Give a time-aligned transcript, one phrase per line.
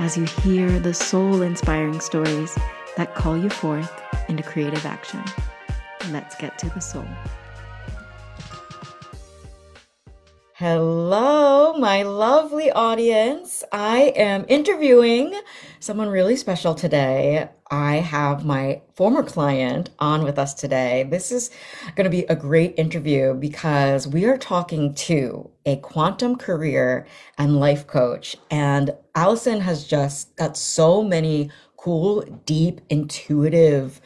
[0.00, 2.58] as you hear the soul inspiring stories
[2.96, 5.22] that call you forth into creative action.
[6.10, 7.04] Let's get to the soul.
[10.54, 13.62] Hello, my lovely audience.
[13.72, 15.38] I am interviewing
[15.80, 17.50] someone really special today.
[17.70, 21.06] I have my former client on with us today.
[21.10, 21.50] This is
[21.94, 27.60] going to be a great interview because we are talking to a quantum career and
[27.60, 28.36] life coach.
[28.50, 34.00] And Allison has just got so many cool, deep, intuitive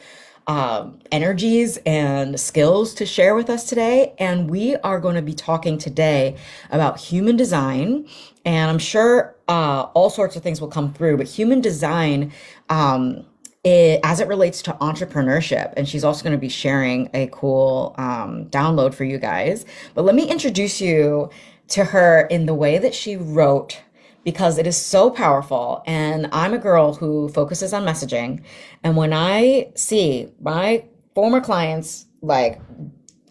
[0.47, 4.13] um, energies and skills to share with us today.
[4.19, 6.37] And we are going to be talking today
[6.69, 8.07] about human design.
[8.45, 12.31] And I'm sure uh, all sorts of things will come through, but human design,
[12.69, 13.25] um,
[13.63, 15.73] it, as it relates to entrepreneurship.
[15.75, 19.65] And she's also going to be sharing a cool um, download for you guys.
[19.95, 21.29] But let me introduce you
[21.69, 23.81] to her in the way that she wrote
[24.25, 25.81] because it is so powerful.
[25.85, 28.43] And I'm a girl who focuses on messaging.
[28.83, 32.59] And when I see my former clients like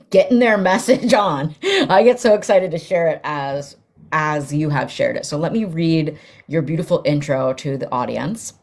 [0.09, 1.55] getting their message on,
[1.91, 3.77] I get so excited to share it as
[4.12, 5.27] as you have shared it.
[5.27, 6.16] So let me read
[6.47, 8.55] your beautiful intro to the audience.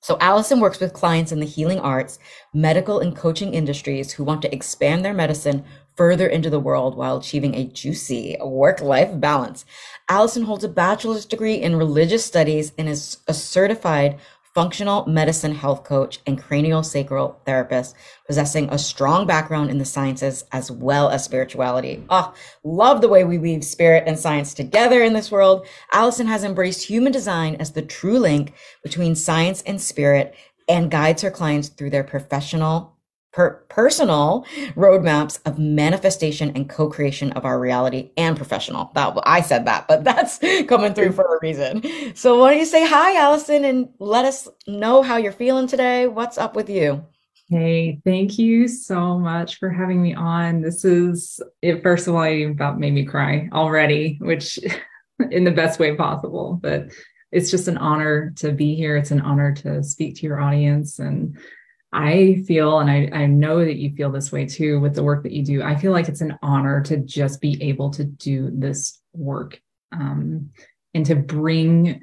[0.00, 2.20] So, Allison works with clients in the healing arts,
[2.54, 5.64] medical, and coaching industries who want to expand their medicine
[5.96, 9.64] further into the world while achieving a juicy work life balance.
[10.08, 14.18] Allison holds a bachelor's degree in religious studies and is a certified
[14.58, 17.94] functional medicine health coach and cranial sacral therapist,
[18.26, 22.02] possessing a strong background in the sciences as well as spirituality.
[22.10, 25.64] Oh, love the way we weave spirit and science together in this world.
[25.92, 28.52] Allison has embraced human design as the true link
[28.82, 30.34] between science and spirit
[30.68, 32.97] and guides her clients through their professional
[33.32, 38.90] per- personal roadmaps of manifestation and co-creation of our reality and professional.
[38.94, 41.82] That I said that, but that's coming through for a reason.
[42.14, 46.06] So why don't you say hi, Allison, and let us know how you're feeling today?
[46.06, 47.04] What's up with you?
[47.50, 50.60] Hey, thank you so much for having me on.
[50.60, 51.82] This is it.
[51.82, 54.58] First of all, it about made me cry already, which
[55.30, 56.58] in the best way possible.
[56.60, 56.88] But
[57.32, 58.96] it's just an honor to be here.
[58.96, 61.38] It's an honor to speak to your audience and
[61.92, 65.22] I feel, and I, I know that you feel this way too with the work
[65.22, 65.62] that you do.
[65.62, 69.60] I feel like it's an honor to just be able to do this work
[69.92, 70.50] um,
[70.92, 72.02] and to bring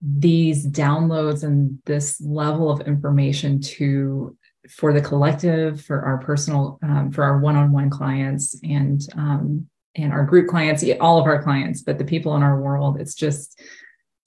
[0.00, 4.36] these downloads and this level of information to
[4.70, 10.24] for the collective, for our personal, um, for our one-on-one clients, and um, and our
[10.24, 13.00] group clients, all of our clients, but the people in our world.
[13.00, 13.60] It's just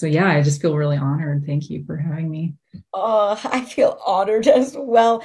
[0.01, 1.45] so yeah, I just feel really honored.
[1.45, 2.55] Thank you for having me.
[2.91, 5.23] Oh, I feel honored as well.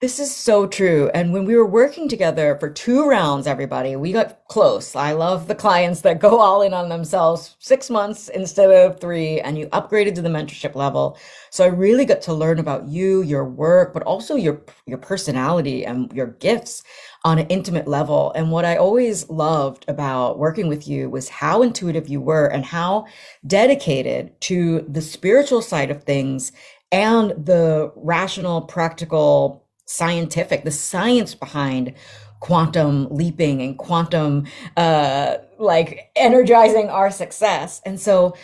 [0.00, 1.10] This is so true.
[1.14, 4.94] And when we were working together for two rounds, everybody, we got close.
[4.94, 9.40] I love the clients that go all in on themselves six months instead of three,
[9.40, 11.16] and you upgraded to the mentorship level.
[11.48, 15.86] So I really got to learn about you, your work, but also your your personality
[15.86, 16.82] and your gifts
[17.28, 18.32] on an intimate level.
[18.34, 22.64] And what I always loved about working with you was how intuitive you were and
[22.64, 23.04] how
[23.46, 26.52] dedicated to the spiritual side of things
[26.90, 31.92] and the rational, practical, scientific, the science behind
[32.40, 34.46] quantum leaping and quantum
[34.76, 37.82] uh like energizing our success.
[37.84, 38.34] And so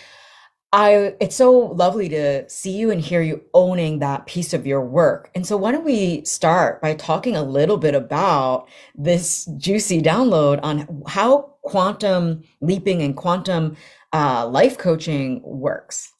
[0.75, 4.85] I it's so lovely to see you and hear you owning that piece of your
[4.85, 5.31] work.
[5.37, 8.67] And so why don't we start by talking a little bit about
[8.97, 13.77] this juicy download on how quantum leaping and quantum
[14.13, 16.13] uh, life coaching works.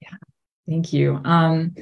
[0.00, 0.16] Yeah,
[0.66, 1.20] thank you.
[1.24, 1.74] Um,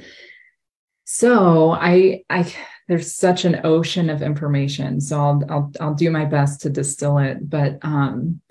[1.05, 2.53] so I I
[2.89, 7.19] there's such an ocean of information, so I'll I'll I'll do my best to distill
[7.19, 7.49] it.
[7.49, 8.41] But um,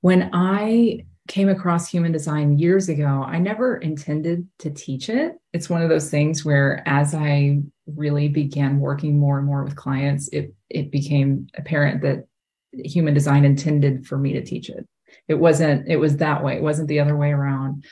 [0.00, 5.34] when I came across human design years ago, I never intended to teach it.
[5.52, 9.76] It's one of those things where as I really began working more and more with
[9.76, 12.26] clients, it it became apparent that
[12.72, 14.86] human design intended for me to teach it.
[15.28, 16.56] It wasn't, it was that way.
[16.56, 17.84] It wasn't the other way around.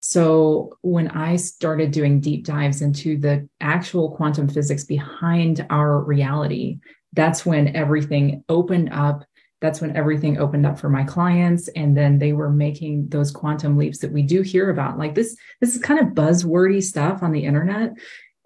[0.00, 6.80] So when I started doing deep dives into the actual quantum physics behind our reality,
[7.12, 9.24] that's when everything opened up.
[9.62, 11.68] That's when everything opened up for my clients.
[11.68, 14.98] And then they were making those quantum leaps that we do hear about.
[14.98, 17.92] Like this, this is kind of buzzwordy stuff on the internet.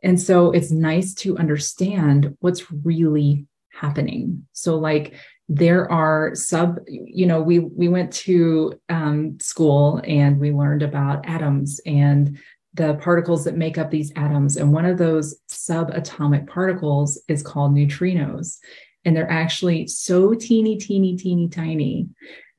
[0.05, 4.47] And so it's nice to understand what's really happening.
[4.53, 5.15] So, like,
[5.49, 11.25] there are sub you know we we went to um, school and we learned about
[11.29, 12.37] atoms and
[12.75, 17.73] the particles that make up these atoms and one of those subatomic particles is called
[17.73, 18.59] neutrinos
[19.06, 22.08] and they're actually so teeny teeny teeny tiny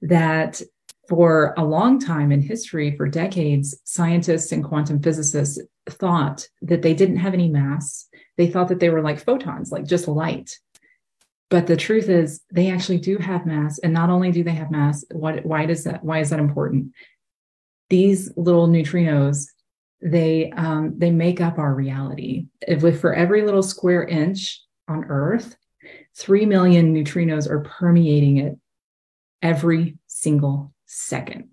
[0.02, 0.62] that
[1.08, 6.94] for a long time in history for decades scientists and quantum physicists thought that they
[6.94, 8.08] didn't have any mass.
[8.38, 10.58] They thought that they were like photons like just light.
[11.50, 14.72] But the truth is they actually do have mass and not only do they have
[14.72, 16.94] mass what why does that why is that important?
[17.90, 19.46] These little neutrinos
[20.02, 22.48] they um, they make up our reality.
[22.62, 25.56] If for every little square inch on earth
[26.18, 28.58] 3 million neutrinos are permeating it
[29.42, 31.50] every single second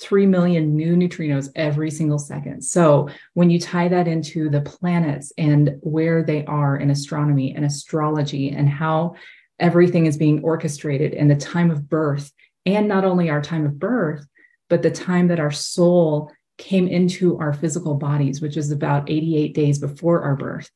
[0.00, 2.62] 3 million new neutrinos every single second.
[2.62, 7.64] So, when you tie that into the planets and where they are in astronomy and
[7.64, 9.14] astrology and how
[9.58, 12.32] everything is being orchestrated in the time of birth,
[12.64, 14.26] and not only our time of birth,
[14.70, 19.54] but the time that our soul came into our physical bodies, which is about 88
[19.54, 20.70] days before our birth.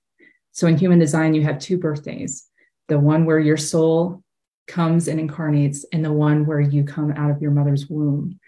[0.53, 2.47] So, in human design, you have two birthdays
[2.89, 4.23] the one where your soul
[4.67, 8.39] comes and incarnates, and the one where you come out of your mother's womb.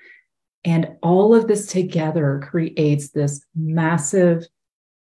[0.64, 4.46] And all of this together creates this massive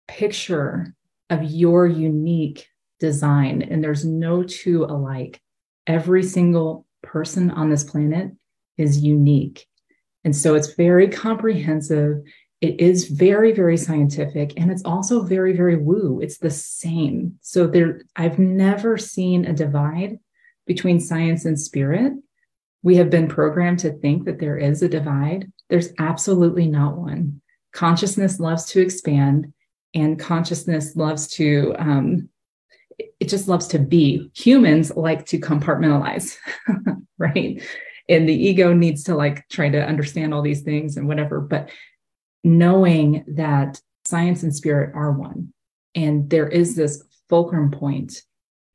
[0.08, 0.96] picture
[1.30, 2.68] of your unique
[3.00, 3.62] design.
[3.62, 5.42] And there's no two alike.
[5.86, 8.32] Every single person on this planet
[8.78, 9.68] is unique.
[10.24, 12.22] And so it's very comprehensive.
[12.64, 14.54] It is very, very scientific.
[14.58, 16.20] And it's also very, very woo.
[16.22, 17.38] It's the same.
[17.42, 20.18] So there, I've never seen a divide
[20.66, 22.14] between science and spirit
[22.84, 25.52] we have been programmed to think that there is a divide.
[25.70, 27.42] There's absolutely not one.
[27.72, 29.52] Consciousness loves to expand,
[29.96, 32.30] and consciousness loves to, um,
[33.00, 34.30] it just loves to be.
[34.36, 36.36] Humans like to compartmentalize,
[37.18, 37.64] right?
[38.10, 41.40] And the ego needs to like try to understand all these things and whatever.
[41.40, 41.70] But
[42.44, 45.54] knowing that science and spirit are one,
[45.96, 48.22] and there is this fulcrum point.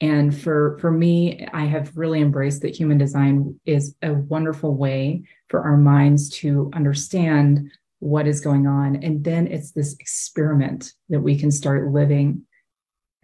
[0.00, 5.24] And for for me i have really embraced that human design is a wonderful way
[5.48, 7.68] for our minds to understand
[8.00, 8.96] what is going on.
[8.96, 12.42] And then it's this experiment that we can start living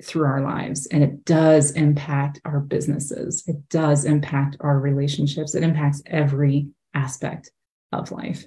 [0.02, 0.87] through our lives.
[0.87, 3.44] And it does impact our businesses.
[3.46, 5.55] It does impact our relationships.
[5.55, 7.50] It impacts every aspect
[7.93, 8.44] of life.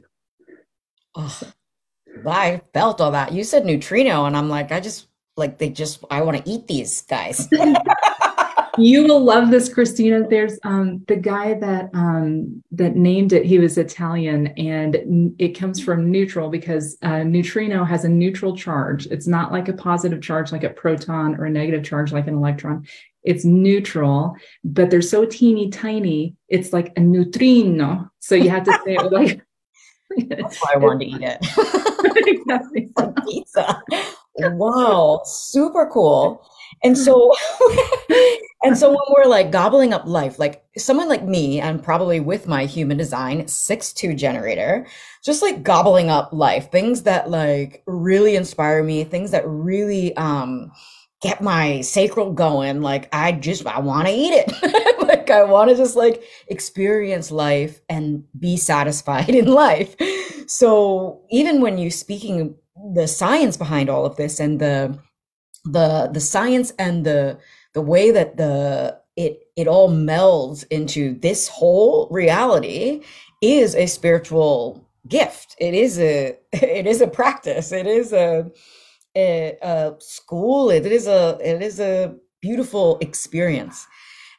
[1.16, 1.40] Oh,
[2.25, 6.04] i felt all that you said neutrino and i'm like i just like they just
[6.10, 7.48] i want to eat these guys
[8.78, 10.28] you will love this, Christina.
[10.28, 13.46] There's um, the guy that um, that named it.
[13.46, 19.08] He was Italian, and it comes from neutral because uh, neutrino has a neutral charge.
[19.08, 22.36] It's not like a positive charge, like a proton, or a negative charge, like an
[22.36, 22.86] electron.
[23.24, 26.36] It's neutral, but they're so teeny tiny.
[26.48, 28.10] It's like a neutrino.
[28.20, 29.41] So you have to say it like.
[30.30, 31.87] That's why I wanted to eat it.
[32.04, 32.89] Exactly.
[33.25, 33.82] Pizza.
[34.39, 36.46] Wow, super cool.
[36.84, 37.34] And so,
[38.63, 42.48] and so when we're like gobbling up life, like someone like me, and probably with
[42.48, 44.86] my human design six two generator,
[45.24, 50.72] just like gobbling up life, things that like really inspire me, things that really um
[51.27, 52.81] get my sacral going.
[52.81, 54.98] Like I just I want to eat it.
[55.07, 59.96] like I want to just like experience life and be satisfied in life.
[60.48, 62.55] So even when you're speaking
[62.93, 64.98] the science behind all of this and the
[65.65, 67.38] the the science and the
[67.74, 73.03] the way that the it it all melds into this whole reality
[73.41, 78.50] is a spiritual gift it is a it is a practice it is a
[79.17, 80.69] a, a school.
[80.69, 83.88] It is a it is a beautiful experience.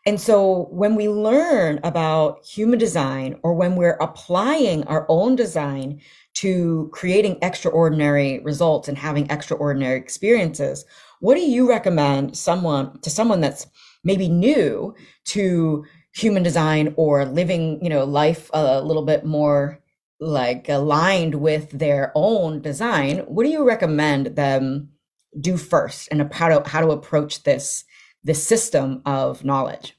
[0.07, 6.01] And so when we learn about human design or when we're applying our own design
[6.35, 10.85] to creating extraordinary results and having extraordinary experiences,
[11.21, 13.67] what do you recommend someone to someone that's
[14.05, 14.95] maybe new
[15.25, 19.79] to human design or living, you know, life a little bit more
[20.21, 23.19] like aligned with their own design?
[23.21, 24.91] What do you recommend them
[25.39, 27.85] do first and how to how to approach this
[28.25, 29.97] this system of knowledge?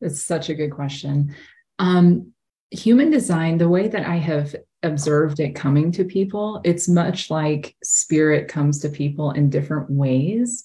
[0.00, 1.34] It's such a good question.
[1.78, 2.32] Um,
[2.70, 7.76] human design, the way that I have observed it coming to people, it's much like
[7.82, 10.64] spirit comes to people in different ways.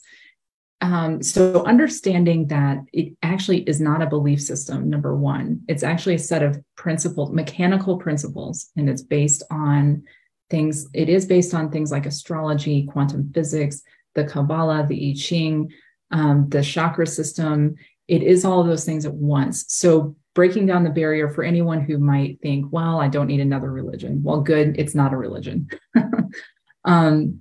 [0.82, 6.16] Um, so, understanding that it actually is not a belief system, number one, it's actually
[6.16, 10.04] a set of principles, mechanical principles, and it's based on
[10.50, 13.82] things, it is based on things like astrology, quantum physics,
[14.14, 15.72] the Kabbalah, the I Ching,
[16.12, 17.76] um, the chakra system.
[18.08, 19.66] It is all of those things at once.
[19.70, 23.72] So, breaking down the barrier for anyone who might think, well, I don't need another
[23.72, 24.22] religion.
[24.24, 25.70] Well, good, it's not a religion.
[26.86, 27.40] um,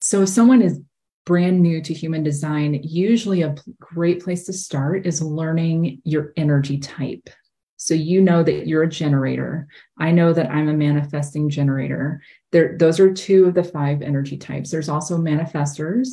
[0.00, 0.80] so, if someone is
[1.24, 6.78] brand new to human design, usually a great place to start is learning your energy
[6.78, 7.30] type.
[7.76, 9.68] So you know that you're a generator.
[9.98, 12.22] I know that I'm a manifesting generator.
[12.52, 14.70] There, those are two of the five energy types.
[14.70, 16.08] There's also manifestors,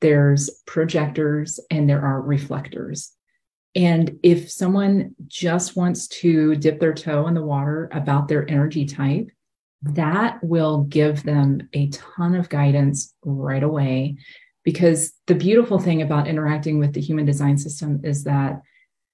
[0.00, 3.12] there's projectors, and there are reflectors.
[3.74, 8.86] And if someone just wants to dip their toe in the water about their energy
[8.86, 9.30] type,
[9.82, 14.18] that will give them a ton of guidance right away
[14.64, 18.60] because the beautiful thing about interacting with the human design system is that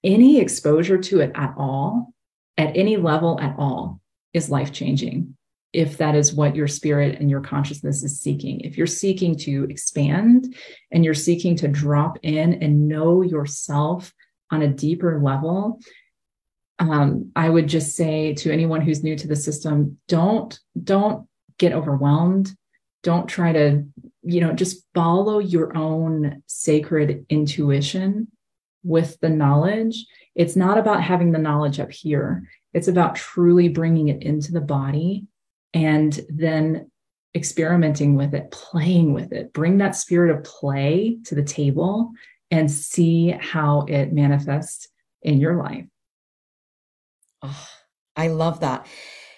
[0.03, 2.13] any exposure to it at all,
[2.57, 3.99] at any level at all,
[4.33, 5.35] is life changing.
[5.73, 8.61] If that is what your spirit and your consciousness is seeking.
[8.61, 10.55] If you're seeking to expand
[10.91, 14.13] and you're seeking to drop in and know yourself
[14.51, 15.79] on a deeper level,
[16.79, 21.73] um, I would just say to anyone who's new to the system, don't don't get
[21.73, 22.55] overwhelmed.
[23.03, 23.85] Don't try to
[24.25, 28.27] you know, just follow your own sacred intuition
[28.83, 30.05] with the knowledge.
[30.35, 34.61] It's not about having the knowledge up here, it's about truly bringing it into the
[34.61, 35.27] body
[35.73, 36.91] and then
[37.35, 39.53] experimenting with it, playing with it.
[39.53, 42.11] Bring that spirit of play to the table
[42.49, 44.87] and see how it manifests
[45.21, 45.85] in your life.
[47.41, 47.67] Oh,
[48.15, 48.87] I love that.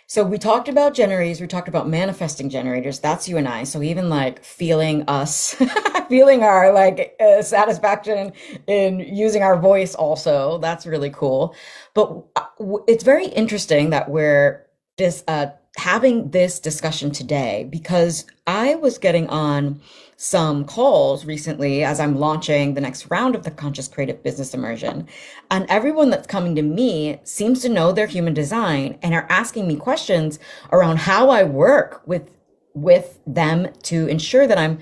[0.09, 2.99] So we talked about generators, we talked about manifesting generators.
[2.99, 3.65] That's you and I.
[3.65, 5.53] So even like feeling us,
[6.09, 8.31] feeling our like uh, satisfaction
[8.67, 11.53] in using our voice also, that's really cool.
[11.93, 12.45] But uh,
[12.87, 14.65] it's very interesting that we're
[14.97, 15.47] this uh
[15.77, 19.79] having this discussion today because I was getting on
[20.17, 25.07] some calls recently as I'm launching the next round of the Conscious Creative Business Immersion.
[25.51, 29.67] And everyone that's coming to me seems to know their human design and are asking
[29.67, 30.39] me questions
[30.71, 32.31] around how I work with
[32.73, 34.79] with them to ensure that I'm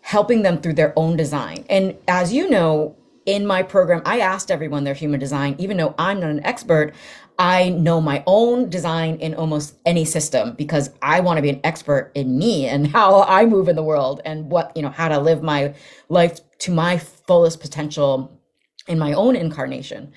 [0.00, 1.64] helping them through their own design.
[1.68, 2.96] And as you know,
[3.26, 6.94] in my program, I asked everyone their human design, even though I'm not an expert.
[7.38, 11.60] I know my own design in almost any system because I want to be an
[11.64, 15.08] expert in me and how I move in the world and what, you know, how
[15.08, 15.74] to live my
[16.08, 18.40] life to my fullest potential
[18.86, 20.12] in my own incarnation.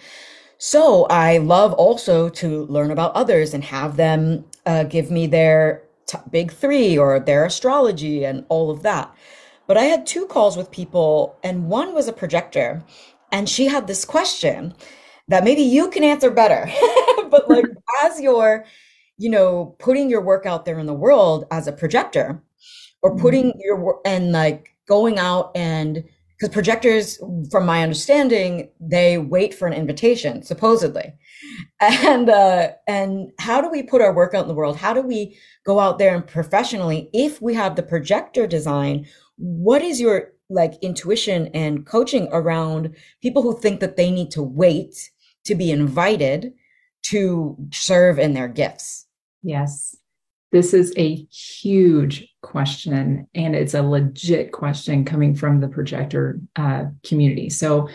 [0.57, 5.83] So I love also to learn about others and have them uh, give me their
[6.07, 9.13] t- big three or their astrology and all of that.
[9.67, 12.83] But I had two calls with people, and one was a projector,
[13.31, 14.73] and she had this question
[15.27, 16.69] that maybe you can answer better.
[17.29, 17.65] but like
[18.03, 18.65] as you're,
[19.17, 22.41] you know, putting your work out there in the world as a projector
[23.01, 23.21] or mm-hmm.
[23.21, 23.59] putting mm-hmm.
[23.61, 26.03] your work and like going out and
[26.37, 27.19] because projectors
[27.49, 31.13] from my understanding they wait for an invitation supposedly
[31.79, 35.01] and uh and how do we put our work out in the world how do
[35.01, 39.05] we go out there and professionally if we have the projector design
[39.37, 44.41] what is your like intuition and coaching around people who think that they need to
[44.41, 45.09] wait
[45.47, 46.53] to be invited
[47.03, 49.05] to serve in their gifts?
[49.41, 49.95] Yes.
[50.51, 56.85] This is a huge question, and it's a legit question coming from the projector uh,
[57.03, 57.49] community.
[57.49, 57.89] So,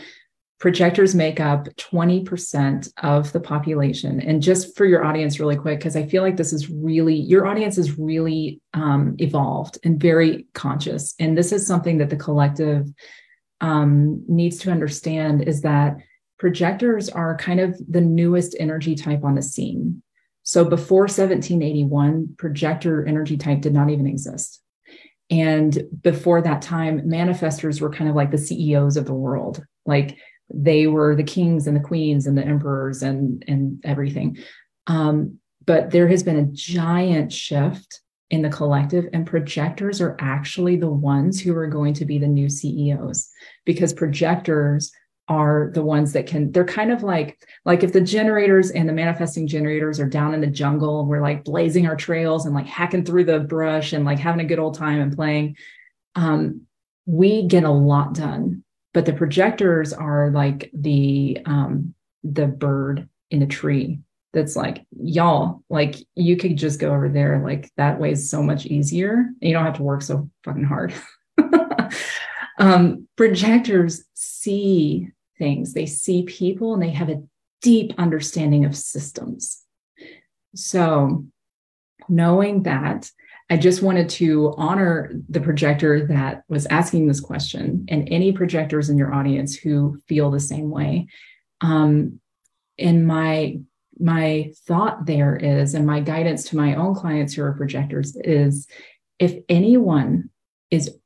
[0.60, 4.20] projectors make up 20% of the population.
[4.20, 7.48] And just for your audience, really quick, because I feel like this is really, your
[7.48, 11.16] audience is really um, evolved and very conscious.
[11.18, 12.86] And this is something that the collective
[13.60, 15.96] um, needs to understand is that
[16.42, 20.02] projectors are kind of the newest energy type on the scene.
[20.42, 24.60] So before 1781, projector energy type did not even exist.
[25.30, 29.64] And before that time, manifestors were kind of like the CEOs of the world.
[29.86, 30.18] Like
[30.52, 34.38] they were the kings and the queens and the emperors and, and everything.
[34.88, 40.74] Um, but there has been a giant shift in the collective, and projectors are actually
[40.74, 43.28] the ones who are going to be the new CEOs
[43.64, 44.90] because projectors
[45.32, 48.92] are the ones that can they're kind of like like if the generators and the
[48.92, 53.04] manifesting generators are down in the jungle we're like blazing our trails and like hacking
[53.04, 55.56] through the brush and like having a good old time and playing
[56.14, 56.62] um
[57.06, 63.42] we get a lot done, but the projectors are like the um, the bird in
[63.42, 64.00] a tree
[64.32, 68.42] that's like y'all like you could just go over there like that way is so
[68.42, 69.26] much easier.
[69.40, 70.94] You don't have to work so fucking hard.
[72.58, 75.08] Um, projectors see
[75.42, 75.72] things.
[75.72, 77.22] They see people and they have a
[77.62, 79.60] deep understanding of systems.
[80.54, 81.26] So
[82.08, 83.10] knowing that
[83.48, 88.90] i just wanted to honor the projector that was asking this question and any projectors
[88.90, 91.06] in your audience who feel the same way.
[91.60, 92.20] Um,
[92.78, 93.58] in my
[93.98, 98.66] my thought there is, and my guidance to my own clients who are projectors is
[99.18, 100.30] if anyone
[100.70, 100.96] is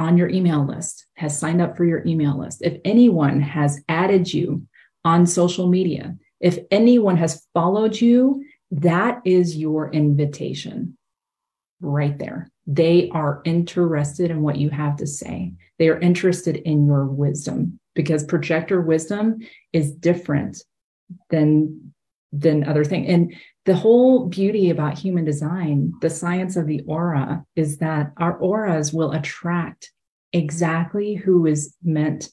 [0.00, 4.32] on your email list, has signed up for your email list, if anyone has added
[4.32, 4.66] you
[5.04, 10.96] on social media, if anyone has followed you, that is your invitation
[11.82, 12.50] right there.
[12.66, 15.52] They are interested in what you have to say.
[15.78, 19.40] They are interested in your wisdom because projector wisdom
[19.72, 20.62] is different
[21.28, 21.92] than
[22.32, 23.08] than other things.
[23.08, 23.34] And
[23.66, 28.92] the whole beauty about human design, the science of the aura, is that our auras
[28.92, 29.92] will attract
[30.32, 32.30] exactly who is meant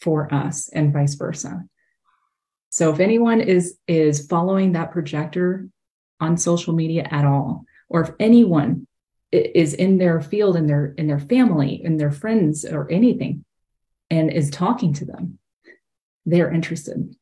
[0.00, 1.64] for us and vice versa.
[2.68, 5.68] So if anyone is is following that projector
[6.20, 8.86] on social media at all, or if anyone
[9.32, 13.44] is in their field in their in their family in their friends or anything
[14.08, 15.38] and is talking to them
[16.24, 17.14] they're interested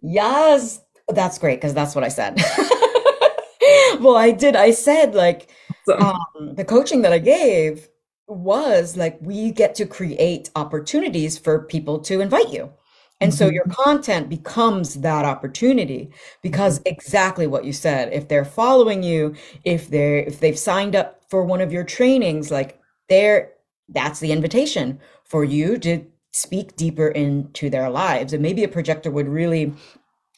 [0.00, 2.36] Yes, that's great because that's what I said.
[4.00, 4.56] well, I did.
[4.56, 5.50] I said like
[5.98, 7.88] um, the coaching that I gave
[8.26, 12.72] was like we get to create opportunities for people to invite you.
[13.20, 13.82] And so your mm-hmm.
[13.82, 16.10] content becomes that opportunity
[16.42, 16.94] because mm-hmm.
[16.94, 18.12] exactly what you said.
[18.12, 19.34] If they're following you,
[19.64, 23.52] if they're if they've signed up for one of your trainings, like they're
[23.88, 29.10] that's the invitation for you to speak deeper into their lives and maybe a projector
[29.10, 29.72] would really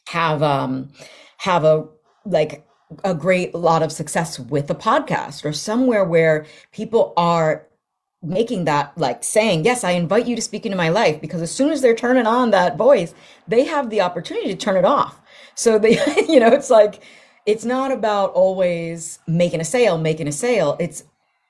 [0.09, 0.91] have um
[1.39, 1.87] have a
[2.25, 2.67] like
[3.05, 7.67] a great lot of success with a podcast or somewhere where people are
[8.23, 11.51] making that like saying yes i invite you to speak into my life because as
[11.51, 13.15] soon as they're turning on that voice
[13.49, 15.21] they have the opportunity to turn it off
[15.55, 15.93] so they
[16.29, 17.03] you know it's like
[17.47, 21.05] it's not about always making a sale making a sale it's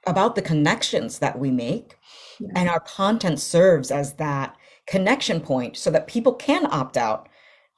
[0.07, 1.97] about the connections that we make
[2.55, 7.29] and our content serves as that connection point so that people can opt out.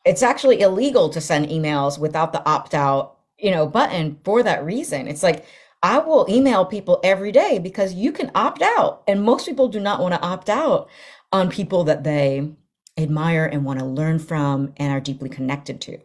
[0.04, 4.64] It's actually illegal to send emails without the opt out, you know, button for that
[4.64, 5.06] reason.
[5.06, 5.44] It's like
[5.82, 9.80] I will email people every day because you can opt out and most people do
[9.80, 10.88] not want to opt out
[11.32, 12.52] on people that they
[12.98, 15.98] admire and want to learn from and are deeply connected to.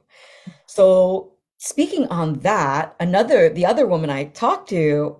[0.66, 5.18] So, speaking on that, another the other woman I talked to,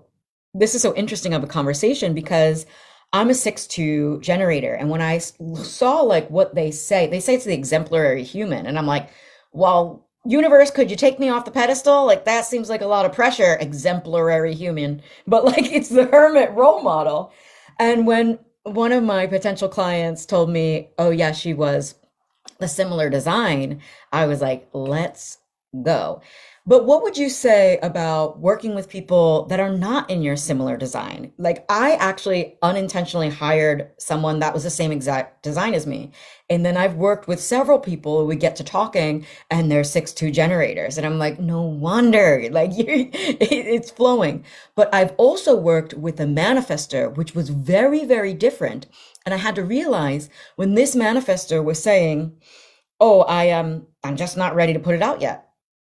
[0.54, 2.66] this is so interesting of a conversation because
[3.12, 4.74] I'm a six two generator.
[4.74, 8.66] And when I saw like what they say, they say it's the exemplary human.
[8.66, 9.10] And I'm like,
[9.52, 12.04] well, universe, could you take me off the pedestal?
[12.06, 15.02] Like that seems like a lot of pressure, exemplary human.
[15.26, 17.32] But like it's the hermit role model.
[17.78, 21.94] And when one of my potential clients told me, oh yeah, she was
[22.60, 23.80] a similar design,
[24.12, 25.38] I was like, let's
[25.82, 26.20] go.
[26.68, 30.76] But what would you say about working with people that are not in your similar
[30.76, 31.32] design?
[31.38, 36.12] Like I actually unintentionally hired someone that was the same exact design as me.
[36.50, 40.30] And then I've worked with several people, we get to talking and they're six two
[40.30, 40.98] generators.
[40.98, 44.44] And I'm like, no wonder, like it's flowing.
[44.74, 48.88] But I've also worked with a manifester, which was very, very different.
[49.24, 52.36] And I had to realize when this manifester was saying,
[53.00, 55.47] oh, I am, I'm just not ready to put it out yet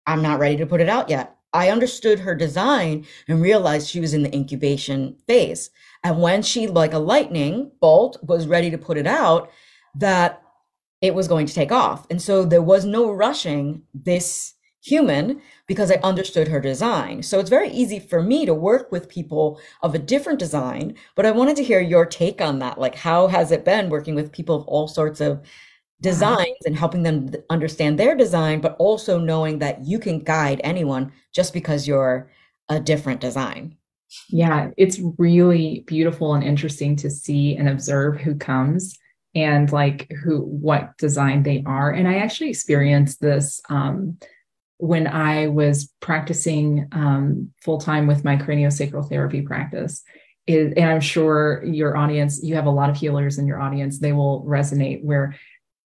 [0.10, 1.36] I'm not ready to put it out yet.
[1.54, 5.70] I understood her design and realized she was in the incubation phase.
[6.04, 9.52] And when she, like a lightning bolt, was ready to put it out,
[9.96, 10.42] that
[11.02, 12.08] it was going to take off.
[12.10, 17.22] And so there was no rushing this human because I understood her design.
[17.22, 20.96] So it's very easy for me to work with people of a different design.
[21.16, 22.80] But I wanted to hear your take on that.
[22.80, 25.42] Like, how has it been working with people of all sorts of
[26.02, 31.12] designs and helping them understand their design, but also knowing that you can guide anyone
[31.34, 32.30] just because you're
[32.70, 33.76] a different design.
[34.30, 38.98] Yeah, it's really beautiful and interesting to see and observe who comes
[39.36, 41.92] and like who what design they are.
[41.92, 44.18] And I actually experienced this um,
[44.78, 50.02] when I was practicing um, full time with my craniosacral therapy practice.
[50.48, 54.00] It, and I'm sure your audience, you have a lot of healers in your audience,
[54.00, 55.36] they will resonate where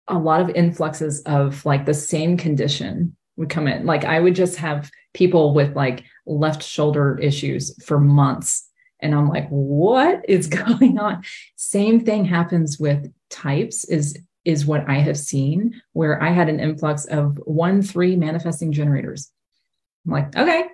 [0.07, 3.85] a lot of influxes of like the same condition would come in.
[3.85, 8.67] Like I would just have people with like left shoulder issues for months.
[8.99, 11.23] And I'm like, what is going on?
[11.55, 16.59] Same thing happens with types is is what I have seen where I had an
[16.59, 19.31] influx of one, three manifesting generators.
[20.05, 20.65] I'm like, okay,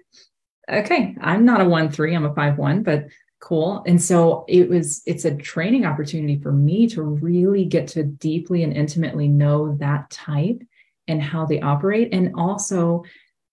[0.71, 3.07] okay, I'm not a one, three, I'm a five, one, but
[3.39, 3.84] cool.
[3.86, 8.63] And so it was, it's a training opportunity for me to really get to deeply
[8.63, 10.62] and intimately know that type
[11.08, 12.10] and how they operate.
[12.13, 13.04] And also,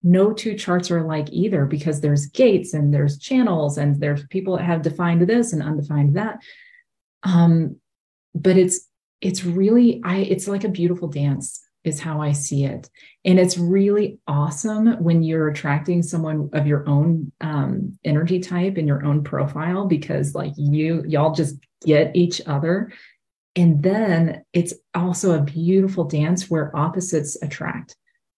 [0.06, 4.56] no two charts are alike either because there's gates and there's channels and there's people
[4.56, 6.40] that have defined this and undefined that.
[7.22, 7.76] Um,
[8.34, 8.86] but it's
[9.22, 12.88] it's really I it's like a beautiful dance is how I see it.
[13.24, 18.88] And it's really awesome when you're attracting someone of your own um, energy type and
[18.88, 22.92] your own profile because like you y'all just get each other.
[23.54, 27.96] And then it's also a beautiful dance where opposites attract.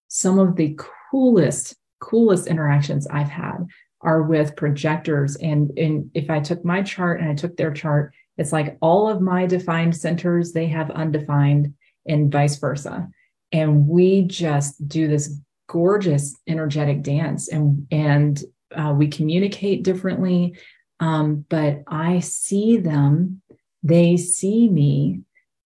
[0.09, 0.79] Some of the
[1.11, 3.67] coolest, coolest interactions I've had
[4.03, 5.37] are with projectors.
[5.37, 9.09] And, and if I took my chart and I took their chart, it's like all
[9.09, 11.75] of my defined centers, they have undefined
[12.07, 13.09] and vice versa
[13.53, 20.57] and we just do this gorgeous energetic dance and and uh, we communicate differently.
[20.99, 23.43] Um, but i see them
[23.83, 25.21] they see me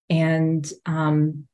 [0.09, 1.47] and um,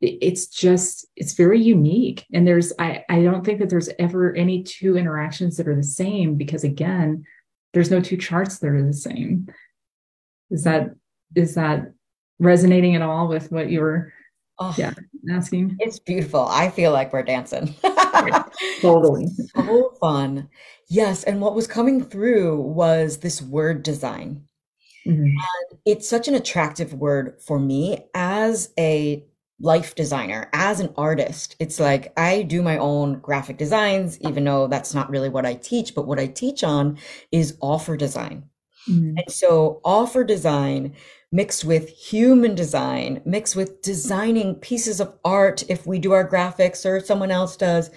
[0.00, 2.26] it's just it's very unique.
[2.32, 5.82] And there's I, I don't think that there's ever any two interactions that are the
[5.82, 7.24] same because again
[7.72, 9.48] there's no two charts that are the same.
[10.50, 10.90] Is that
[11.34, 11.92] is that
[12.38, 14.12] resonating at all with what you were
[14.60, 14.92] Oh, yeah
[15.30, 16.46] asking it's beautiful.
[16.48, 17.74] I feel like we're dancing.
[18.80, 20.48] totally So fun.
[20.88, 24.44] Yes, and what was coming through was this word design.
[25.06, 25.34] Mhm.
[25.86, 29.24] It's such an attractive word for me as a
[29.60, 31.54] life designer, as an artist.
[31.58, 35.54] It's like I do my own graphic designs, even though that's not really what I
[35.54, 36.98] teach, but what I teach on
[37.30, 38.44] is offer design.
[38.88, 39.14] Mhm.
[39.18, 40.94] And so offer design
[41.32, 46.84] mixed with human design, mixed with designing pieces of art if we do our graphics
[46.84, 47.90] or someone else does,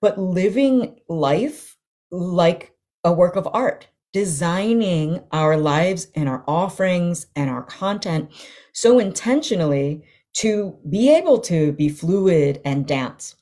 [0.00, 1.76] but living life
[2.10, 2.72] like
[3.04, 8.30] a work of art, designing our lives and our offerings and our content
[8.72, 10.02] so intentionally
[10.34, 13.34] to be able to be fluid and dance.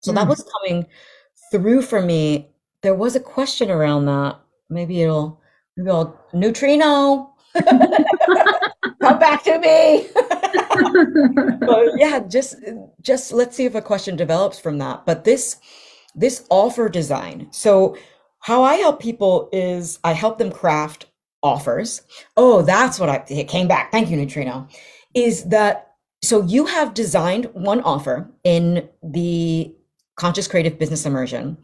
[0.00, 0.28] So that Mm.
[0.28, 0.86] was coming
[1.50, 2.50] through for me.
[2.82, 4.38] There was a question around that.
[4.70, 5.40] Maybe it'll,
[5.76, 7.34] maybe I'll, neutrino.
[9.06, 10.08] Come back to me.
[11.60, 12.56] But yeah, just
[13.00, 15.06] just let's see if a question develops from that.
[15.06, 15.56] But this
[16.14, 17.48] this offer design.
[17.50, 17.96] So
[18.40, 21.06] how I help people is I help them craft
[21.42, 22.02] offers.
[22.36, 23.92] Oh, that's what I it came back.
[23.92, 24.68] Thank you, Neutrino.
[25.14, 29.74] Is that so you have designed one offer in the
[30.16, 31.58] conscious creative business immersion.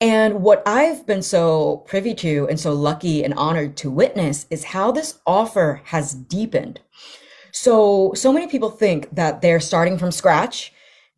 [0.00, 4.64] And what I've been so privy to and so lucky and honored to witness is
[4.64, 6.80] how this offer has deepened.
[7.52, 10.72] So, so many people think that they're starting from scratch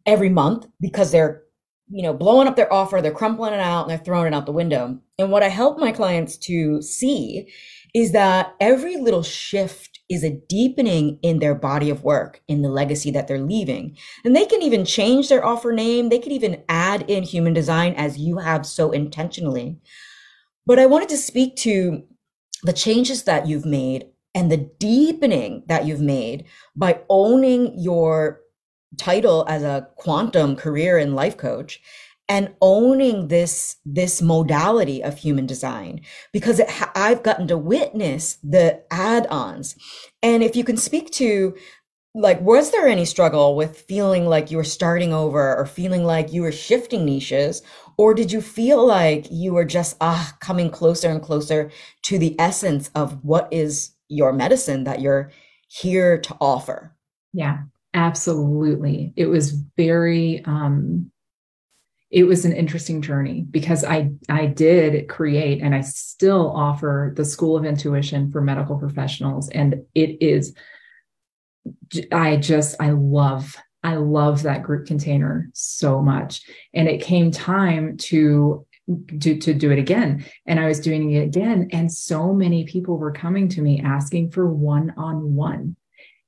[0.05, 1.43] every month because they're,
[1.91, 4.47] you know, blowing up their offer, they're crumpling it out and they're throwing it out
[4.47, 4.99] the window.
[5.17, 7.53] And what I help my clients to see
[7.95, 12.69] is that every little shift is a deepening in their body of work, in the
[12.69, 13.97] legacy that they're leaving.
[14.25, 16.09] And they can even change their offer name.
[16.09, 19.79] They could even add in human design as you have so intentionally.
[20.67, 22.03] But I wanted to speak to
[22.63, 26.47] the changes that you've made and the deepening that you've made
[26.77, 28.41] by owning your
[28.97, 31.81] title as a quantum career and life coach
[32.33, 36.01] and owning this this modality of human design
[36.33, 39.77] because it, I've gotten to witness the add-ons.
[40.23, 41.55] And if you can speak to
[42.15, 46.33] like was there any struggle with feeling like you were starting over or feeling like
[46.33, 47.61] you were shifting niches?
[47.99, 51.71] Or did you feel like you were just ah coming closer and closer
[52.05, 55.31] to the essence of what is your medicine that you're
[55.69, 56.97] here to offer?
[57.35, 57.59] Yeah,
[57.93, 59.13] absolutely.
[59.17, 61.13] It was very um
[62.13, 67.25] it was an interesting journey because I I did create and I still offer the
[67.25, 70.55] School of Intuition for medical professionals and it is
[72.13, 76.43] I just I love I love that group container so much
[76.75, 78.67] and it came time to
[79.21, 80.25] to, to do it again.
[80.45, 81.69] And I was doing it again.
[81.73, 85.77] And so many people were coming to me asking for one on one.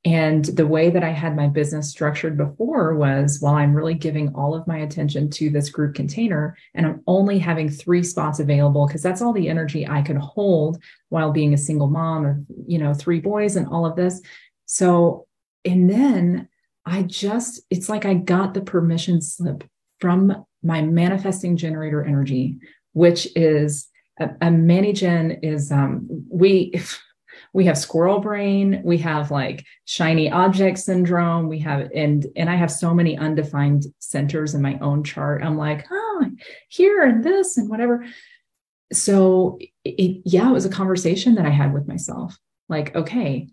[0.04, 4.34] And the way that I had my business structured before was while I'm really giving
[4.34, 8.86] all of my attention to this group container and I'm only having three spots available
[8.86, 12.36] because that's all the energy I could hold while being a single mom of,
[12.66, 14.20] you know, three boys and all of this.
[14.66, 15.26] So,
[15.64, 16.48] and then
[16.84, 19.64] I just, it's like I got the permission slip
[20.00, 22.58] from my manifesting generator energy,
[22.92, 23.88] which is
[24.20, 26.74] a, a ManiGen is um, we
[27.54, 28.82] we have squirrel brain.
[28.84, 31.48] We have like shiny object syndrome.
[31.48, 35.42] We have and and i have so many undefined centers in my own chart.
[35.42, 36.26] I'm like oh
[36.68, 38.04] here and this and whatever.
[38.92, 42.36] So it, yeah it was a conversation that i had with myself.
[42.68, 43.48] Like okay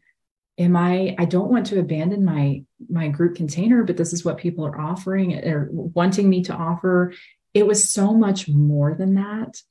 [0.57, 4.37] am i i don't want to abandon my my group container but this is what
[4.37, 7.13] people are offering or wanting me to offer.
[7.53, 9.61] It was so much more than that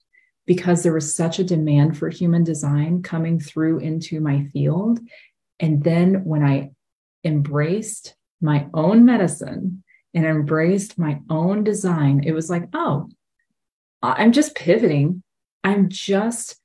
[0.46, 5.00] because there was such a demand for human design coming through into my field.
[5.58, 6.70] And then when I
[7.24, 13.08] embraced my own medicine and embraced my own design, it was like, oh,
[14.02, 15.22] I'm just pivoting.
[15.62, 16.56] I'm just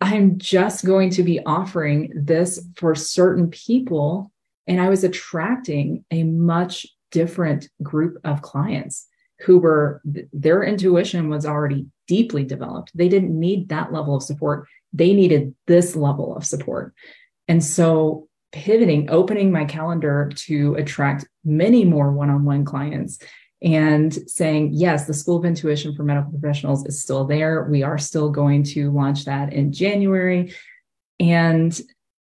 [0.00, 4.30] I'm just going to be offering this for certain people
[4.66, 9.06] and I was attracting a much different group of clients
[9.44, 12.90] who were their intuition was already deeply developed.
[12.94, 14.66] They didn't need that level of support.
[14.92, 16.94] They needed this level of support.
[17.48, 23.18] And so pivoting, opening my calendar to attract many more one on one clients
[23.60, 27.64] and saying, yes, the School of Intuition for Medical Professionals is still there.
[27.64, 30.54] We are still going to launch that in January.
[31.18, 31.78] And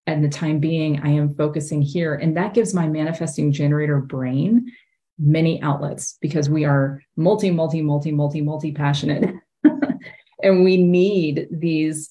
[0.07, 2.15] at the time being, I am focusing here.
[2.15, 4.71] And that gives my manifesting generator brain
[5.21, 9.35] many outlets because we are multi, multi, multi, multi, multi passionate.
[10.43, 12.11] and we need these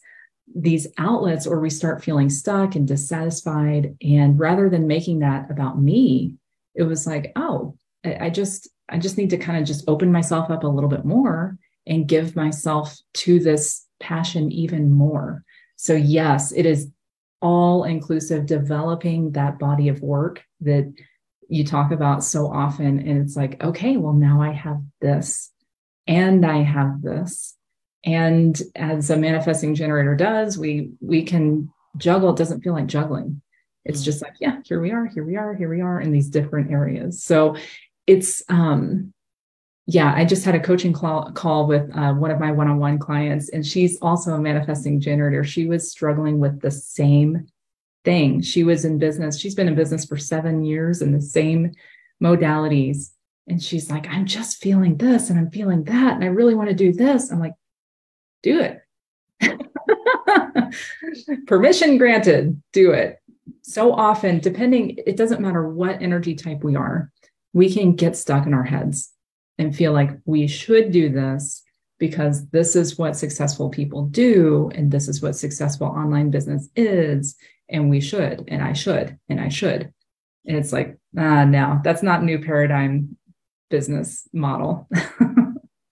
[0.56, 5.80] these outlets or we start feeling stuck and dissatisfied and rather than making that about
[5.80, 6.36] me
[6.74, 10.50] it was like oh i just i just need to kind of just open myself
[10.50, 15.44] up a little bit more and give myself to this passion even more
[15.76, 16.90] so yes it is
[17.42, 20.92] all inclusive developing that body of work that
[21.50, 23.00] you talk about so often.
[23.00, 25.52] And it's like, okay, well, now I have this
[26.08, 27.56] and I have this.
[28.06, 32.30] And as a manifesting generator does, we we can juggle.
[32.30, 33.42] It doesn't feel like juggling.
[33.84, 36.30] It's just like, yeah, here we are, here we are, here we are in these
[36.30, 37.24] different areas.
[37.24, 37.58] So
[38.08, 39.14] it's um
[39.92, 43.50] yeah, I just had a coaching call, call with uh, one of my one-on-one clients,
[43.50, 45.44] and she's also a manifesting generator.
[45.44, 47.48] She was struggling with the same
[48.04, 48.42] thing.
[48.42, 49.40] She was in business.
[49.40, 51.74] She's been in business for seven years in the same
[52.22, 53.12] modalities.
[53.48, 56.14] And she's like, I'm just feeling this and I'm feeling that.
[56.14, 57.32] And I really want to do this.
[57.32, 57.54] I'm like,
[58.44, 58.82] do it.
[61.48, 63.18] Permission granted, do it.
[63.64, 67.12] So often, depending, it doesn't matter what energy type we are,
[67.54, 69.12] we can get stuck in our heads
[69.58, 71.64] and feel like we should do this
[71.98, 74.72] because this is what successful people do.
[74.74, 77.36] And this is what successful online business is
[77.70, 79.94] and we should and i should and i should.
[80.46, 83.18] And it's like ah no that's not new paradigm
[83.70, 84.88] business model.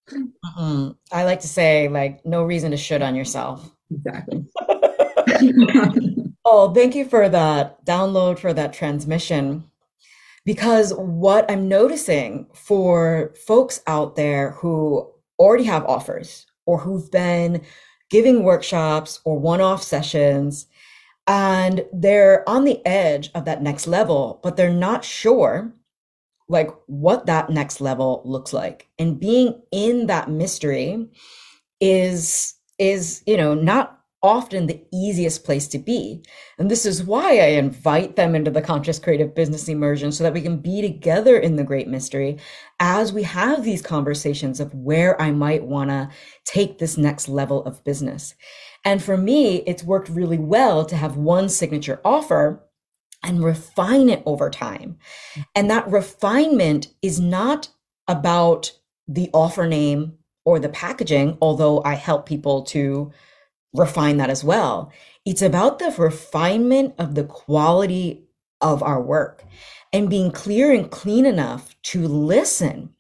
[0.10, 0.92] Mm-hmm.
[1.12, 3.70] i like to say like no reason to should on yourself.
[3.92, 4.46] Exactly.
[6.50, 9.66] Oh thank you for that download for that transmission.
[10.46, 17.62] Because what i'm noticing for folks out there who already have offers or who've been
[18.10, 20.68] giving workshops or one-off sessions
[21.28, 25.74] and they're on the edge of that next level but they're not sure
[26.50, 28.88] like what that next level looks like.
[28.98, 31.08] And being in that mystery
[31.80, 36.24] is is you know not often the easiest place to be.
[36.58, 40.34] And this is why i invite them into the conscious creative business immersion so that
[40.34, 42.38] we can be together in the great mystery
[42.80, 46.10] as we have these conversations of where i might want to
[46.46, 48.34] take this next level of business
[48.88, 52.64] and for me, it's worked really well to have one signature offer
[53.22, 54.98] and refine it over time.
[55.54, 57.68] And that refinement is not
[58.08, 58.72] about
[59.06, 63.12] the offer name or the packaging, although I help people to
[63.74, 64.94] refine that as well.
[65.26, 68.30] It's about the refinement of the quality
[68.62, 69.44] of our work
[69.92, 72.94] and being clear and clean enough to listen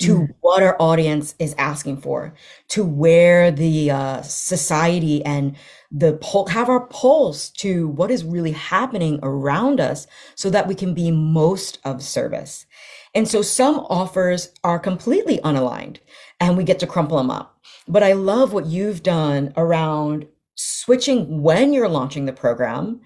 [0.00, 0.34] to mm.
[0.40, 2.34] what our audience is asking for,
[2.68, 5.56] to where the uh, society and
[5.90, 10.74] the pul- have our pulse to what is really happening around us so that we
[10.74, 12.66] can be most of service.
[13.14, 15.98] And so some offers are completely unaligned
[16.40, 17.58] and we get to crumple them up.
[17.88, 23.00] But I love what you've done around switching when you're launching the program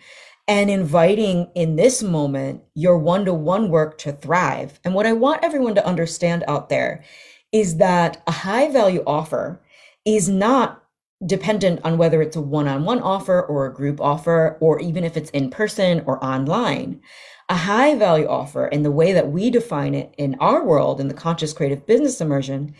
[0.50, 4.80] and inviting in this moment your one to one work to thrive.
[4.82, 7.04] And what I want everyone to understand out there
[7.52, 9.62] is that a high value offer
[10.04, 10.82] is not
[11.24, 15.04] dependent on whether it's a one on one offer or a group offer, or even
[15.04, 17.00] if it's in person or online.
[17.48, 21.06] A high value offer, in the way that we define it in our world, in
[21.06, 22.74] the conscious creative business immersion,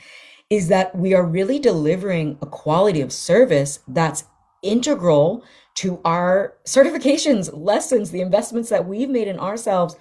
[0.48, 4.24] is that we are really delivering a quality of service that's
[4.62, 5.44] integral
[5.76, 9.96] to our certifications, lessons, the investments that we've made in ourselves,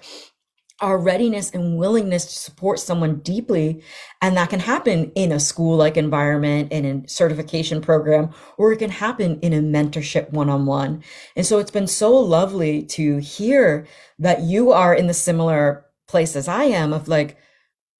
[0.80, 3.82] our readiness and willingness to support someone deeply.
[4.22, 8.72] And that can happen in a school like environment, and in a certification program, or
[8.72, 11.02] it can happen in a mentorship one on one.
[11.36, 13.86] And so it's been so lovely to hear
[14.18, 17.36] that you are in the similar place as I am of like,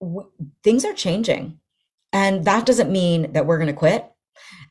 [0.00, 0.30] w-
[0.64, 1.58] things are changing.
[2.12, 4.09] And that doesn't mean that we're going to quit.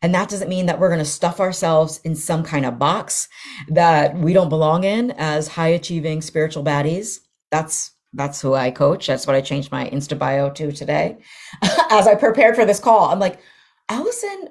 [0.02, 3.28] And that doesn't mean that we're going to stuff ourselves in some kind of box
[3.68, 7.20] that we don't belong in as high achieving spiritual baddies.
[7.52, 9.06] That's that's who I coach.
[9.06, 11.20] That's what I changed my Insta bio to today.
[11.92, 13.40] as I prepared for this call, I'm like,
[13.88, 14.50] Allison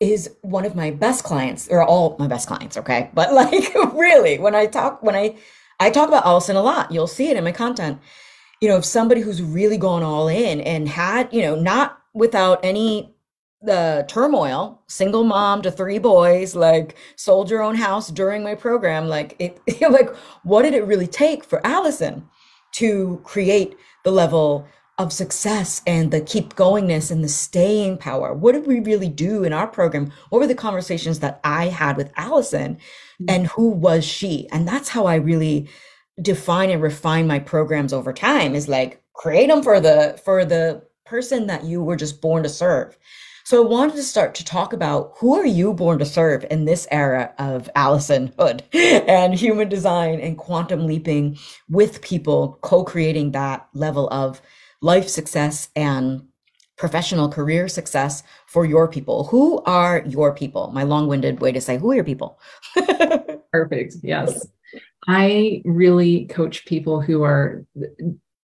[0.00, 3.10] is one of my best clients, or all my best clients, okay?
[3.14, 5.36] But like really, when I talk when I
[5.80, 7.98] I talk about Allison a lot, you'll see it in my content.
[8.60, 12.64] You know, if somebody who's really gone all in and had, you know, not without
[12.64, 13.13] any
[13.64, 19.08] the turmoil, single mom to three boys, like sold your own house during my program.
[19.08, 22.28] Like it, like what did it really take for Allison
[22.72, 24.66] to create the level
[24.98, 28.32] of success and the keep goingness and the staying power?
[28.32, 30.12] What did we really do in our program?
[30.30, 33.26] What were the conversations that I had with Allison mm-hmm.
[33.28, 34.48] and who was she?
[34.52, 35.68] And that's how I really
[36.22, 40.82] define and refine my programs over time is like create them for the, for the
[41.04, 42.96] person that you were just born to serve.
[43.46, 46.64] So I wanted to start to talk about who are you born to serve in
[46.64, 51.36] this era of Allison Hood and human design and quantum leaping
[51.68, 54.40] with people co-creating that level of
[54.80, 56.26] life success and
[56.78, 59.24] professional career success for your people.
[59.24, 60.70] Who are your people?
[60.72, 62.40] My long-winded way to say who are your people?
[63.52, 63.96] Perfect.
[64.02, 64.46] Yes.
[65.06, 67.66] I really coach people who are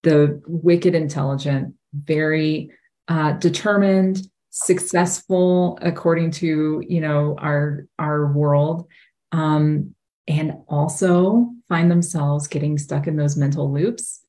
[0.03, 2.71] the wicked intelligent, very
[3.09, 8.89] uh, determined, successful according to you know our our world,
[9.33, 9.95] um,
[10.29, 14.21] and also find themselves getting stuck in those mental loops,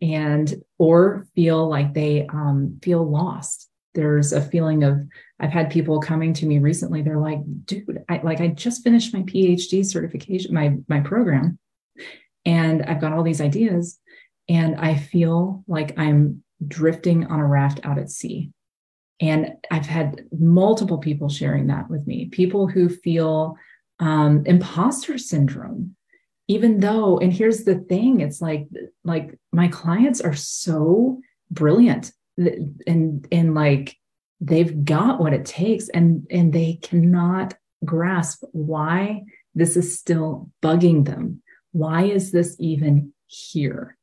[0.00, 3.68] and or feel like they um, feel lost.
[3.94, 5.00] There's a feeling of
[5.40, 7.02] I've had people coming to me recently.
[7.02, 11.58] They're like, "Dude, I like I just finished my PhD certification, my my program,
[12.44, 13.98] and I've got all these ideas."
[14.48, 18.52] and I feel like I'm drifting on a raft out at sea.
[19.20, 23.56] And I've had multiple people sharing that with me, people who feel
[23.98, 25.96] um, imposter syndrome,
[26.48, 28.66] even though, and here's the thing, it's like,
[29.04, 33.96] like my clients are so brilliant and, and like
[34.40, 39.22] they've got what it takes and, and they cannot grasp why
[39.54, 41.42] this is still bugging them.
[41.72, 43.95] Why is this even here?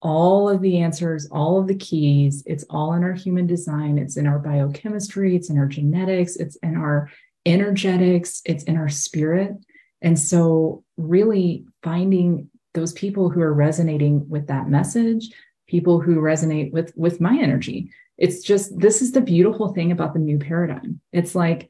[0.00, 2.42] All of the answers, all of the keys.
[2.46, 3.98] It's all in our human design.
[3.98, 7.10] It's in our biochemistry, it's in our genetics, it's in our
[7.46, 9.52] energetics, it's in our spirit.
[10.00, 15.30] And so, really finding those people who are resonating with that message,
[15.66, 17.90] people who resonate with with my energy.
[18.16, 21.00] It's just this is the beautiful thing about the new paradigm.
[21.12, 21.68] It's like,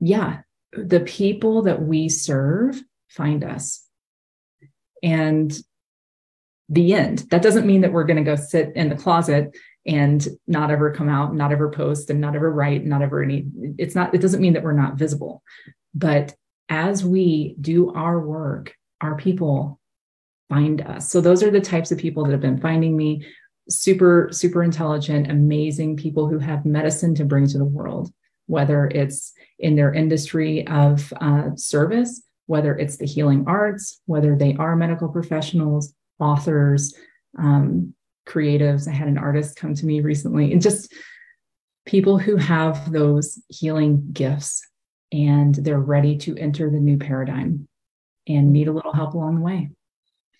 [0.00, 0.40] yeah,
[0.72, 3.84] the people that we serve find us.
[5.02, 5.56] And
[6.68, 7.20] the end.
[7.30, 10.92] That doesn't mean that we're going to go sit in the closet and not ever
[10.92, 13.46] come out, not ever post, and not ever write, not ever any.
[13.78, 15.42] It's not, it doesn't mean that we're not visible.
[15.94, 16.34] But
[16.68, 19.80] as we do our work, our people
[20.50, 21.10] find us.
[21.10, 23.26] So those are the types of people that have been finding me
[23.70, 28.10] super, super intelligent, amazing people who have medicine to bring to the world,
[28.46, 34.54] whether it's in their industry of uh, service, whether it's the healing arts, whether they
[34.58, 36.94] are medical professionals, authors,
[37.38, 37.94] um,
[38.26, 38.88] creatives.
[38.88, 40.92] I had an artist come to me recently, and just
[41.86, 44.62] people who have those healing gifts
[45.10, 47.66] and they're ready to enter the new paradigm
[48.26, 49.70] and need a little help along the way.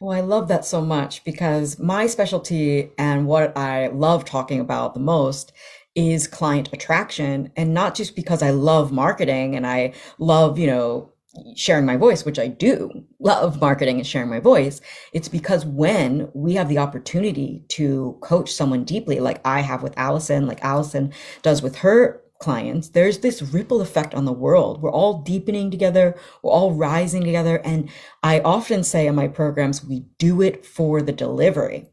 [0.00, 4.94] Well, I love that so much because my specialty and what I love talking about
[4.94, 5.52] the most
[5.94, 7.50] is client attraction.
[7.56, 11.12] And not just because I love marketing and I love, you know,
[11.56, 14.80] sharing my voice, which I do love marketing and sharing my voice,
[15.12, 19.94] it's because when we have the opportunity to coach someone deeply, like I have with
[19.96, 21.12] Allison, like Allison
[21.42, 24.80] does with her clients, there's this ripple effect on the world.
[24.80, 27.56] We're all deepening together, we're all rising together.
[27.64, 27.90] And
[28.22, 31.88] I often say in my programs, we do it for the delivery.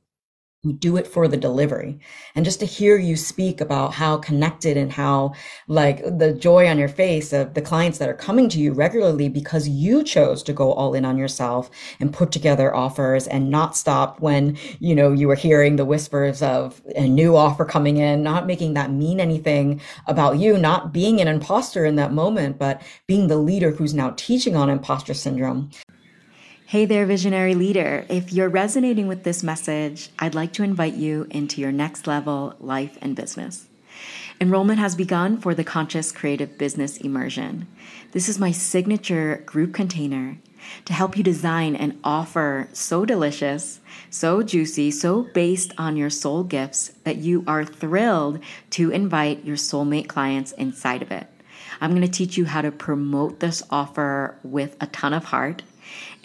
[0.66, 2.00] We do it for the delivery.
[2.34, 5.34] And just to hear you speak about how connected and how
[5.68, 9.30] like the joy on your face of the clients that are coming to you regularly
[9.30, 13.78] because you chose to go all in on yourself and put together offers and not
[13.78, 18.24] stop when you know you were hearing the whispers of a new offer coming in
[18.24, 22.82] not making that mean anything about you not being an imposter in that moment but
[23.08, 25.70] being the leader who's now teaching on imposter syndrome
[26.68, 28.08] Hey there, visionary leader.
[28.10, 32.56] If you're resonating with this message, I'd like to invite you into your next level
[32.60, 33.68] life and business.
[34.42, 37.68] Enrollment has begun for the Conscious Creative Business Immersion.
[38.14, 40.40] This is my signature group container
[40.86, 46.44] to help you design an offer so delicious, so juicy, so based on your soul
[46.44, 48.40] gifts that you are thrilled
[48.72, 51.28] to invite your soulmate clients inside of it.
[51.80, 55.62] I'm going to teach you how to promote this offer with a ton of heart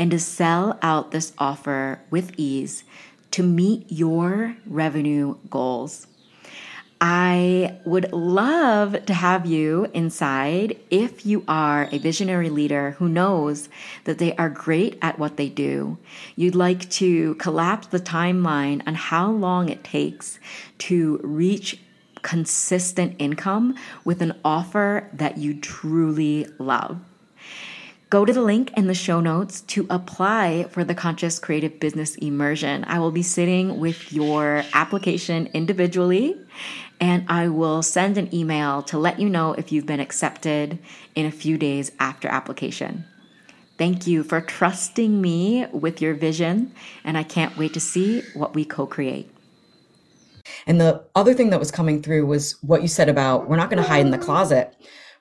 [0.01, 2.85] and to sell out this offer with ease
[3.31, 6.07] to meet your revenue goals.
[7.03, 13.69] I would love to have you inside if you are a visionary leader who knows
[14.05, 15.99] that they are great at what they do.
[16.35, 20.39] You'd like to collapse the timeline on how long it takes
[20.79, 21.79] to reach
[22.23, 27.01] consistent income with an offer that you truly love.
[28.11, 32.17] Go to the link in the show notes to apply for the Conscious Creative Business
[32.17, 32.85] Immersion.
[32.89, 36.37] I will be sitting with your application individually
[37.01, 40.81] and I will send an email to let you know if you've been accepted
[41.15, 43.05] in a few days after application.
[43.79, 48.55] Thank you for trusting me with your vision, and I can't wait to see what
[48.55, 49.31] we co create.
[50.67, 53.71] And the other thing that was coming through was what you said about we're not
[53.71, 54.75] going to hide in the closet.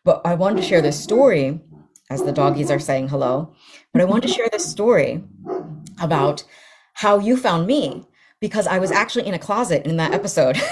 [0.03, 1.59] But I wanted to share this story
[2.09, 3.53] as the doggies are saying hello.
[3.93, 5.23] But I want to share this story
[6.01, 6.43] about
[6.93, 8.05] how you found me
[8.39, 10.57] because I was actually in a closet in that episode.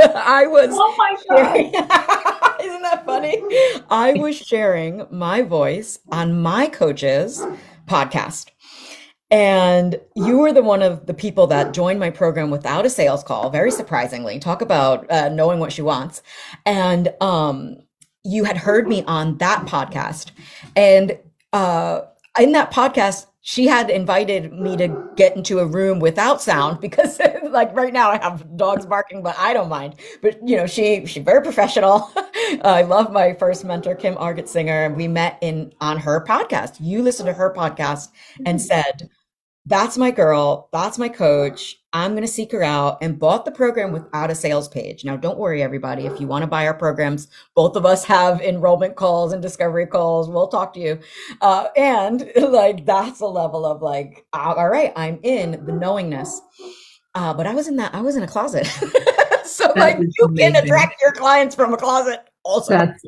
[0.00, 0.70] I was.
[0.72, 2.60] Oh my god!
[2.64, 3.42] Isn't that funny?
[3.90, 7.44] I was sharing my voice on my coach's
[7.86, 8.50] podcast.
[9.30, 13.22] And you were the one of the people that joined my program without a sales
[13.22, 14.38] call, very surprisingly.
[14.38, 16.22] Talk about uh, knowing what she wants.
[16.64, 17.76] And um,
[18.24, 20.32] you had heard me on that podcast.
[20.76, 21.18] And
[21.52, 22.02] uh,
[22.38, 27.18] in that podcast, she had invited me to get into a room without sound because
[27.50, 29.94] like right now I have dogs barking, but I don't mind.
[30.20, 32.10] But you know, she she's very professional.
[32.62, 36.76] I love my first mentor, Kim Arget-Singer, and we met in on her podcast.
[36.78, 38.08] You listened to her podcast
[38.44, 39.08] and said,
[39.68, 40.68] that's my girl.
[40.72, 41.76] That's my coach.
[41.92, 45.04] I'm going to seek her out and bought the program without a sales page.
[45.04, 46.06] Now, don't worry, everybody.
[46.06, 49.86] If you want to buy our programs, both of us have enrollment calls and discovery
[49.86, 50.28] calls.
[50.28, 50.98] We'll talk to you.
[51.42, 56.40] Uh, and like, that's a level of like, all right, I'm in the knowingness.
[57.14, 58.66] Uh, but I was in that, I was in a closet.
[59.44, 60.54] so, that like, you amazing.
[60.54, 62.78] can attract your clients from a closet also.
[62.78, 63.02] That's,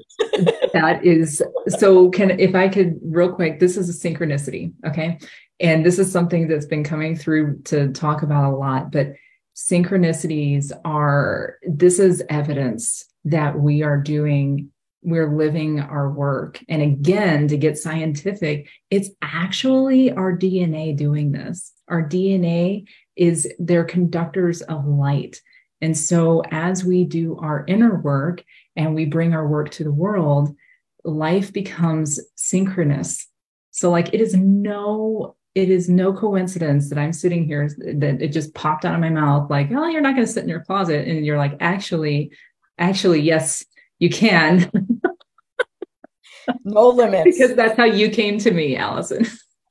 [0.74, 2.11] that is so.
[2.11, 4.72] Can, if I could, real quick, this is a synchronicity.
[4.86, 5.18] Okay
[5.61, 9.12] and this is something that's been coming through to talk about a lot, but
[9.54, 14.70] synchronicities are this is evidence that we are doing
[15.02, 16.62] we're living our work.
[16.68, 21.72] And again, to get scientific, it's actually our DNA doing this.
[21.88, 22.86] Our DNA
[23.16, 25.40] is they're conductors of light.
[25.80, 28.44] And so as we do our inner work
[28.76, 30.54] and we bring our work to the world,
[31.02, 33.26] life becomes synchronous.
[33.70, 38.28] So, like, it is no it is no coincidence that I'm sitting here that it
[38.28, 40.64] just popped out of my mouth like, oh, you're not going to sit in your
[40.64, 41.09] closet.
[41.09, 42.32] And you're like, actually,
[42.78, 43.64] actually, yes,
[43.98, 44.70] you can.
[46.64, 47.36] no limits.
[47.36, 49.26] because that's how you came to me, Allison.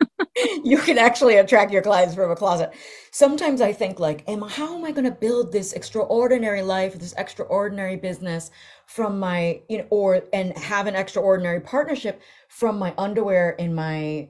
[0.65, 2.73] you can actually attract your clients from a closet.
[3.11, 7.13] Sometimes I think like, am how am I going to build this extraordinary life, this
[7.17, 8.51] extraordinary business
[8.85, 14.29] from my, you know, or and have an extraordinary partnership from my underwear in my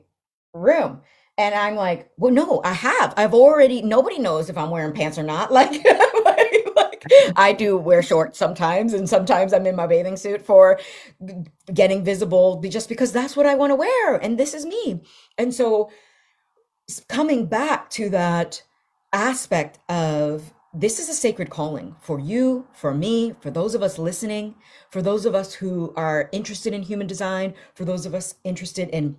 [0.54, 1.02] room
[1.40, 3.14] and I'm like, well, no, I have.
[3.16, 5.52] I've already, nobody knows if I'm wearing pants or not.
[5.60, 5.72] Like,
[6.76, 10.80] like, I do wear shorts sometimes, and sometimes I'm in my bathing suit for
[11.74, 14.16] getting visible just because that's what I want to wear.
[14.16, 15.02] And this is me.
[15.38, 15.90] And so,
[17.08, 18.64] coming back to that
[19.14, 23.98] aspect of this is a sacred calling for you, for me, for those of us
[23.98, 24.56] listening,
[24.90, 28.90] for those of us who are interested in human design, for those of us interested
[28.90, 29.18] in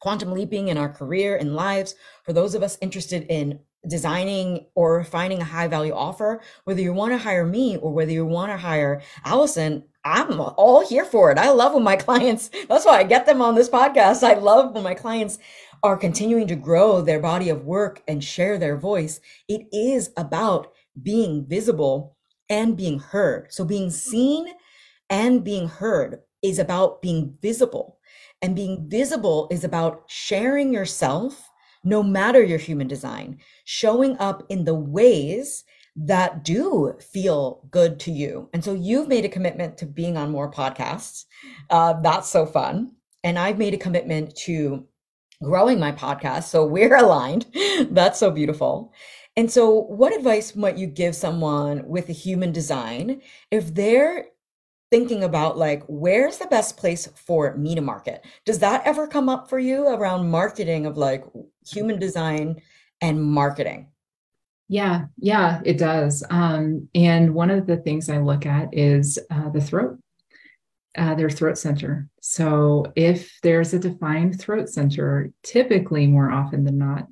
[0.00, 1.94] quantum leaping in our career and lives,
[2.24, 6.92] for those of us interested in designing or finding a high value offer, whether you
[6.92, 11.30] want to hire me or whether you want to hire Allison, I'm all here for
[11.30, 11.38] it.
[11.38, 14.22] I love when my clients, that's why I get them on this podcast.
[14.22, 15.38] I love when my clients
[15.82, 19.20] are continuing to grow their body of work and share their voice.
[19.48, 20.72] It is about
[21.02, 22.16] being visible
[22.50, 23.52] and being heard.
[23.52, 24.48] So being seen
[25.08, 27.98] and being heard is about being visible.
[28.42, 31.50] And being visible is about sharing yourself,
[31.84, 35.64] no matter your human design, showing up in the ways
[35.96, 38.48] that do feel good to you.
[38.54, 41.24] And so you've made a commitment to being on more podcasts.
[41.68, 42.92] Uh, that's so fun.
[43.22, 44.86] And I've made a commitment to
[45.42, 46.44] growing my podcast.
[46.44, 47.46] So we're aligned.
[47.90, 48.92] that's so beautiful.
[49.36, 54.26] And so, what advice might you give someone with a human design if they're
[54.90, 58.24] thinking about like where's the best place for me to market?
[58.44, 61.24] Does that ever come up for you around marketing of like
[61.66, 62.60] human design
[63.00, 63.88] and marketing?
[64.68, 66.24] Yeah yeah it does.
[66.30, 69.98] Um, and one of the things i look at is uh, the throat
[70.98, 72.08] uh, their throat center.
[72.20, 77.06] So if there's a defined throat center typically more often than not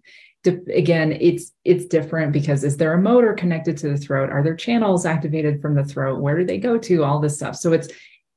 [0.46, 4.30] again it's it's different because is there a motor connected to the throat?
[4.30, 6.20] Are there channels activated from the throat?
[6.20, 7.04] Where do they go to?
[7.04, 7.56] All this stuff.
[7.56, 7.88] So it's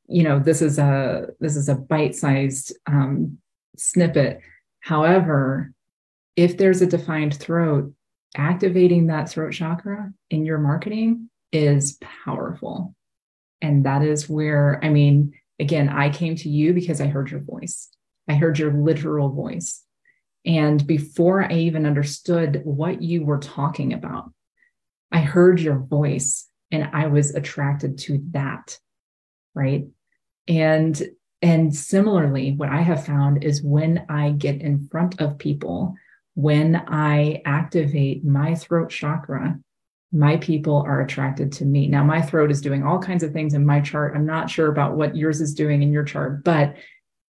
[0.08, 3.38] you know this is a this is a bite-sized um,
[3.78, 4.41] snippet.
[4.80, 5.74] However
[6.36, 7.93] if there's a defined throat
[8.38, 12.95] activating that throat chakra in your marketing is powerful.
[13.62, 17.41] And that is where i mean again i came to you because i heard your
[17.41, 17.89] voice.
[18.28, 19.84] I heard your literal voice
[20.46, 24.32] and before I even understood what you were talking about,
[25.12, 28.78] I heard your voice and I was attracted to that.
[29.54, 29.86] Right.
[30.48, 31.02] And
[31.44, 35.96] and similarly, what I have found is when I get in front of people,
[36.36, 39.60] when I activate my throat chakra,
[40.12, 41.88] my people are attracted to me.
[41.88, 44.14] Now, my throat is doing all kinds of things in my chart.
[44.16, 46.76] I'm not sure about what yours is doing in your chart, but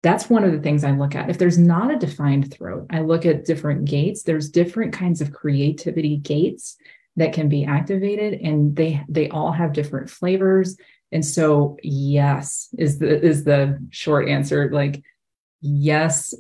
[0.03, 1.29] that's one of the things I look at.
[1.29, 4.23] If there's not a defined throat, I look at different gates.
[4.23, 6.77] There's different kinds of creativity gates
[7.17, 10.77] that can be activated and they they all have different flavors.
[11.11, 15.03] And so yes is the is the short answer like
[15.61, 16.35] yes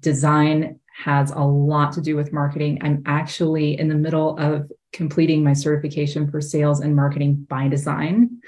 [0.00, 2.78] design has a lot to do with marketing.
[2.82, 8.40] I'm actually in the middle of completing my certification for sales and marketing by design.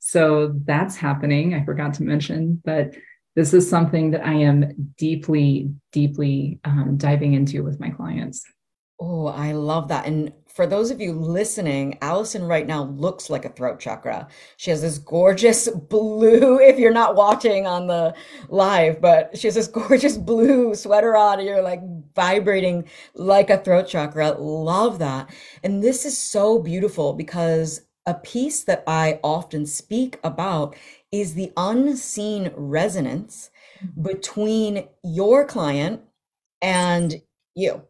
[0.00, 1.54] So that's happening.
[1.54, 2.94] I forgot to mention, but
[3.36, 8.44] this is something that I am deeply, deeply um, diving into with my clients.
[8.98, 10.06] Oh, I love that.
[10.06, 14.28] And for those of you listening, Allison right now looks like a throat chakra.
[14.56, 18.14] She has this gorgeous blue, if you're not watching on the
[18.48, 21.38] live, but she has this gorgeous blue sweater on.
[21.38, 21.80] And you're like
[22.14, 24.32] vibrating like a throat chakra.
[24.32, 25.30] Love that.
[25.62, 30.74] And this is so beautiful because a piece that I often speak about
[31.12, 33.50] is the unseen resonance
[33.82, 34.02] mm-hmm.
[34.02, 36.02] between your client
[36.60, 37.22] and
[37.54, 37.82] you.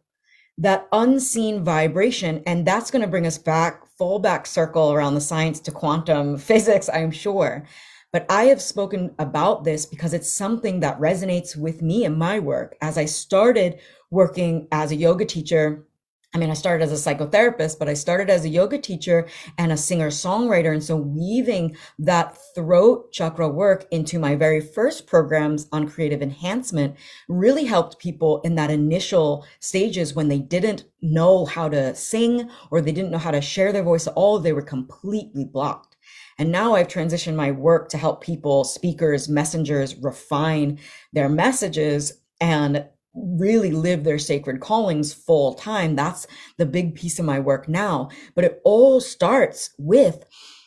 [0.59, 2.43] That unseen vibration.
[2.45, 6.37] And that's going to bring us back, full back circle around the science to quantum
[6.49, 7.65] physics, I'm sure.
[8.13, 12.37] But I have spoken about this because it's something that resonates with me in my
[12.37, 12.77] work.
[12.81, 13.79] As I started
[14.11, 15.87] working as a yoga teacher
[16.33, 19.27] I mean, I started as a psychotherapist, but I started as a yoga teacher
[19.57, 20.71] and a singer songwriter.
[20.71, 26.95] And so weaving that throat chakra work into my very first programs on creative enhancement
[27.27, 32.79] really helped people in that initial stages when they didn't know how to sing or
[32.79, 34.39] they didn't know how to share their voice at all.
[34.39, 35.97] They were completely blocked.
[36.37, 40.79] And now I've transitioned my work to help people, speakers, messengers refine
[41.11, 45.95] their messages and really live their sacred callings full time.
[45.95, 48.09] That's the big piece of my work now.
[48.35, 50.23] But it all starts with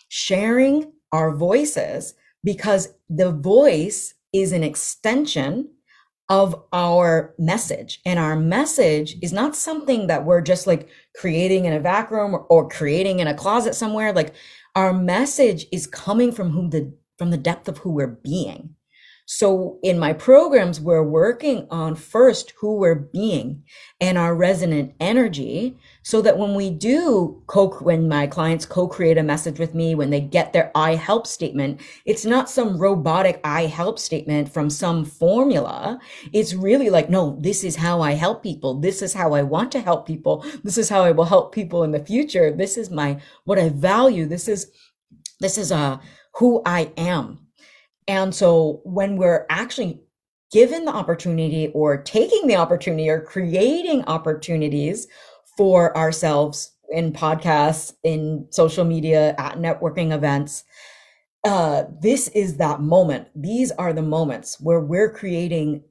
[0.09, 5.70] sharing our voices because the voice is an extension
[6.28, 8.01] of our message.
[8.05, 12.40] And our message is not something that we're just like creating in a vacuum or,
[12.49, 14.12] or creating in a closet somewhere.
[14.12, 14.34] Like
[14.74, 18.74] our message is coming from whom the from the depth of who we're being.
[19.27, 23.64] So in my programs, we're working on first who we're being
[23.99, 29.22] and our resonant energy so that when we do co, when my clients co-create a
[29.22, 33.64] message with me, when they get their I help statement, it's not some robotic I
[33.64, 35.99] help statement from some formula.
[36.35, 38.79] It's really like, no, this is how I help people.
[38.79, 40.45] This is how I want to help people.
[40.62, 42.51] This is how I will help people in the future.
[42.51, 44.27] This is my, what I value.
[44.27, 44.70] This is,
[45.41, 45.99] this is, uh,
[46.35, 47.43] who I am
[48.09, 50.00] and so when we're actually
[50.52, 55.09] given the opportunity or taking the opportunity or creating opportunities
[55.57, 60.64] for ourselves in podcasts, in social media, at networking events,
[61.44, 63.28] uh, this is that moment.
[63.34, 65.82] These are the moments where we're creating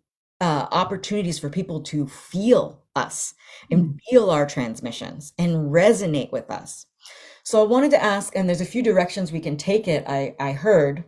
[0.42, 3.34] uh, opportunities for people to feel us
[3.72, 4.00] and mm.
[4.10, 6.86] feel our transmissions and resonate with us.
[7.44, 10.36] So I wanted to ask, and there's a few directions we can take it, I,
[10.40, 11.04] I heard,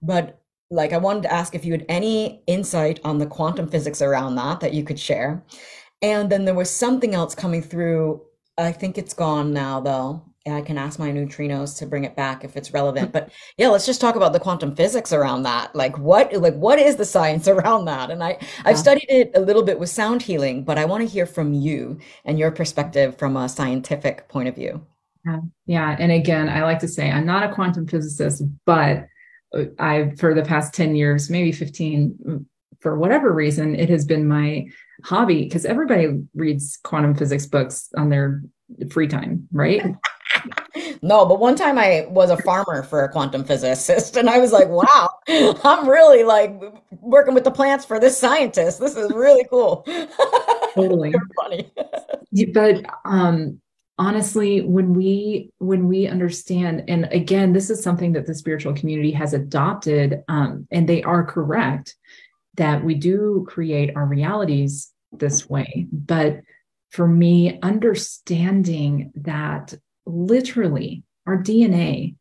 [0.00, 0.39] but
[0.70, 4.36] like I wanted to ask if you had any insight on the quantum physics around
[4.36, 5.44] that that you could share.
[6.00, 8.22] And then there was something else coming through.
[8.56, 10.24] I think it's gone now though.
[10.46, 13.12] I can ask my neutrinos to bring it back if it's relevant.
[13.20, 15.74] But yeah, let's just talk about the quantum physics around that.
[15.74, 18.10] Like what like what is the science around that?
[18.10, 21.08] And I I've studied it a little bit with sound healing, but I want to
[21.08, 24.86] hear from you and your perspective from a scientific point of view.
[25.26, 25.40] Yeah.
[25.66, 25.96] yeah.
[25.98, 29.06] And again, I like to say I'm not a quantum physicist, but
[29.78, 32.46] I for the past 10 years, maybe 15,
[32.80, 34.66] for whatever reason, it has been my
[35.04, 38.42] hobby because everybody reads quantum physics books on their
[38.90, 39.82] free time, right?
[41.02, 44.52] no, but one time I was a farmer for a quantum physicist, and I was
[44.52, 46.60] like, wow, I'm really like
[47.00, 48.80] working with the plants for this scientist.
[48.80, 49.86] This is really cool.
[50.74, 51.70] Totally funny.
[52.54, 53.60] but um
[54.00, 59.10] honestly when we when we understand and again this is something that the spiritual community
[59.10, 61.94] has adopted um, and they are correct
[62.54, 65.86] that we do create our realities this way.
[65.92, 66.40] But
[66.90, 69.74] for me understanding that
[70.06, 72.16] literally our dna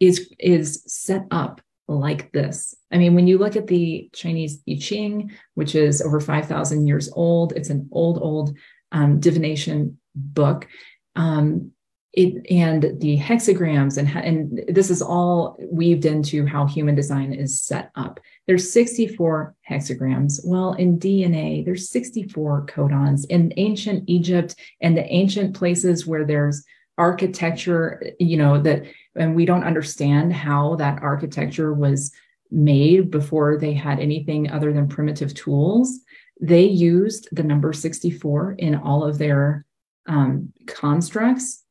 [0.00, 2.74] is is set up like this.
[2.92, 7.10] I mean when you look at the chinese i ching which is over 5000 years
[7.12, 8.56] old it's an old old
[8.92, 10.68] um, divination book
[11.16, 11.72] um,
[12.14, 17.60] it, and the hexagrams and and this is all weaved into how human design is
[17.60, 18.20] set up.
[18.46, 20.40] There's 64 hexagrams.
[20.44, 23.26] Well in dna there's 64 codons.
[23.28, 26.64] In ancient egypt and the ancient places where there's
[26.96, 28.84] architecture you know that
[29.16, 32.12] and we don't understand how that architecture was
[32.52, 35.98] made before they had anything other than primitive tools
[36.40, 39.63] they used the number 64 in all of their
[40.06, 41.62] um, constructs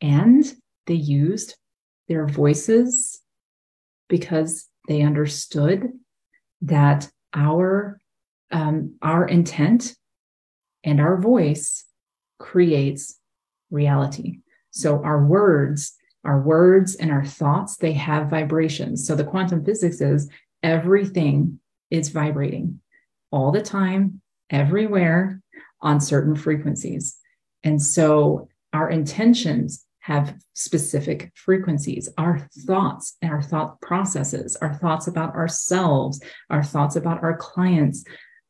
[0.00, 0.44] and
[0.86, 1.56] they used
[2.08, 3.20] their voices
[4.08, 5.92] because they understood
[6.62, 8.00] that our
[8.50, 9.94] um, our intent
[10.82, 11.84] and our voice
[12.38, 13.18] creates
[13.70, 14.38] reality.
[14.70, 19.06] So our words our words and our thoughts they have vibrations.
[19.06, 20.28] So the quantum physics is
[20.62, 21.60] everything
[21.90, 22.80] is vibrating
[23.30, 24.20] all the time
[24.50, 25.40] everywhere
[25.80, 27.17] on certain frequencies
[27.64, 32.08] and so our intentions have specific frequencies.
[32.16, 38.04] Our thoughts and our thought processes, our thoughts about ourselves, our thoughts about our clients,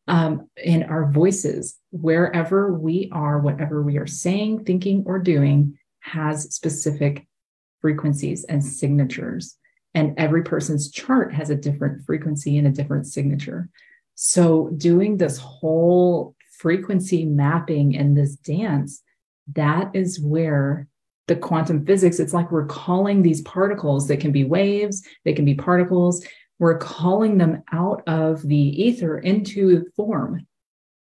[0.06, 6.54] um, and our voices, wherever we are, whatever we are saying, thinking, or doing, has
[6.54, 7.26] specific
[7.80, 9.56] frequencies and signatures.
[9.94, 13.68] And every person's chart has a different frequency and a different signature.
[14.14, 19.02] So, doing this whole frequency mapping and this dance,
[19.54, 20.86] that is where
[21.26, 25.44] the quantum physics, it's like we're calling these particles that can be waves, they can
[25.44, 26.24] be particles.
[26.58, 30.46] We're calling them out of the ether into form.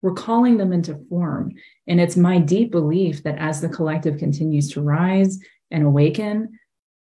[0.02, 1.54] We're calling them into form.
[1.88, 5.40] And it's my deep belief that as the collective continues to rise
[5.72, 6.60] and awaken,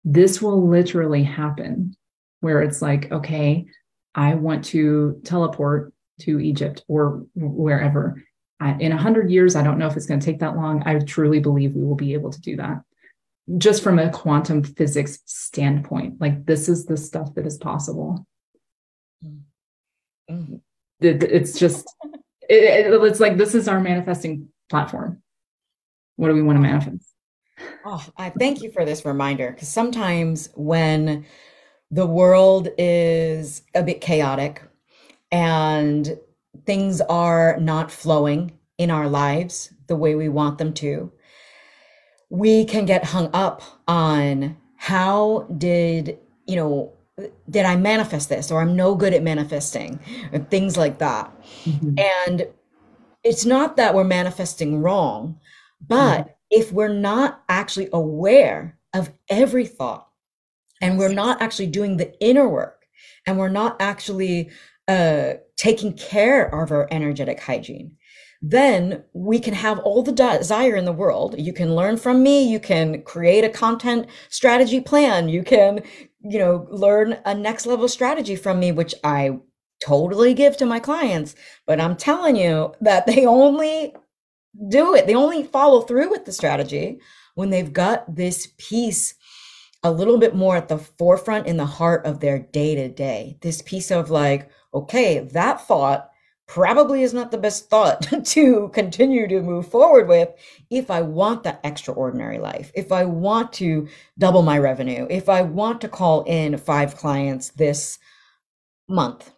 [0.03, 1.95] this will literally happen
[2.39, 3.67] where it's like, okay,
[4.15, 8.23] I want to teleport to Egypt or wherever.
[8.79, 10.83] In a hundred years, I don't know if it's going to take that long.
[10.85, 12.81] I truly believe we will be able to do that.
[13.57, 18.25] Just from a quantum physics standpoint like this is the stuff that is possible.
[20.29, 20.61] Mm.
[20.99, 21.93] It, it's just
[22.49, 25.21] it, it, it's like this is our manifesting platform.
[26.15, 27.07] What do we want to manifest?
[27.85, 31.25] Oh i thank you for this reminder because sometimes when
[31.91, 34.63] the world is a bit chaotic
[35.31, 36.17] and
[36.65, 41.11] things are not flowing in our lives the way we want them to
[42.31, 46.93] we can get hung up on how did, you know,
[47.49, 49.99] did I manifest this or I'm no good at manifesting
[50.31, 51.29] or things like that.
[51.65, 51.99] Mm-hmm.
[52.29, 52.47] And
[53.23, 55.39] it's not that we're manifesting wrong,
[55.85, 56.29] but mm-hmm.
[56.49, 60.07] if we're not actually aware of every thought
[60.81, 62.87] and we're not actually doing the inner work
[63.27, 64.49] and we're not actually
[64.87, 67.95] uh, taking care of our energetic hygiene,
[68.41, 71.35] then we can have all the desire in the world.
[71.37, 72.41] You can learn from me.
[72.41, 75.29] You can create a content strategy plan.
[75.29, 75.83] You can,
[76.21, 79.37] you know, learn a next level strategy from me, which I
[79.83, 81.35] totally give to my clients.
[81.67, 83.93] But I'm telling you that they only
[84.67, 86.99] do it, they only follow through with the strategy
[87.35, 89.13] when they've got this piece
[89.83, 93.37] a little bit more at the forefront in the heart of their day to day.
[93.41, 96.09] This piece of like, okay, that thought
[96.47, 100.29] probably is not the best thought to continue to move forward with
[100.69, 105.43] if I want that extraordinary life, if I want to double my revenue, if I
[105.43, 107.99] want to call in five clients this
[108.89, 109.31] month.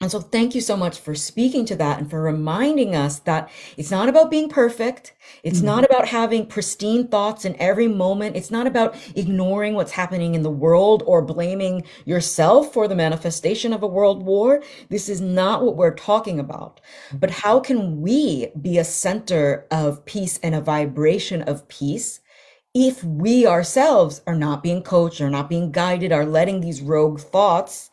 [0.00, 3.50] And so, thank you so much for speaking to that and for reminding us that
[3.76, 5.12] it's not about being perfect.
[5.42, 5.66] It's mm-hmm.
[5.66, 8.36] not about having pristine thoughts in every moment.
[8.36, 13.72] It's not about ignoring what's happening in the world or blaming yourself for the manifestation
[13.72, 14.62] of a world war.
[14.88, 16.80] This is not what we're talking about.
[17.12, 22.20] But how can we be a center of peace and a vibration of peace?
[22.72, 27.18] If we ourselves are not being coached, or not being guided, are letting these rogue
[27.18, 27.90] thoughts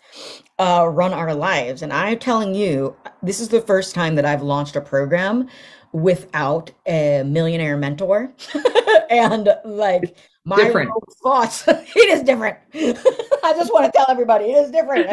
[0.60, 1.82] uh, run our lives.
[1.82, 5.48] And I'm telling you, this is the first time that I've launched a program
[5.92, 8.34] without a millionaire mentor.
[9.10, 10.92] and like my different.
[11.24, 12.58] thoughts, it is different.
[12.74, 15.10] I just want to tell everybody it is different.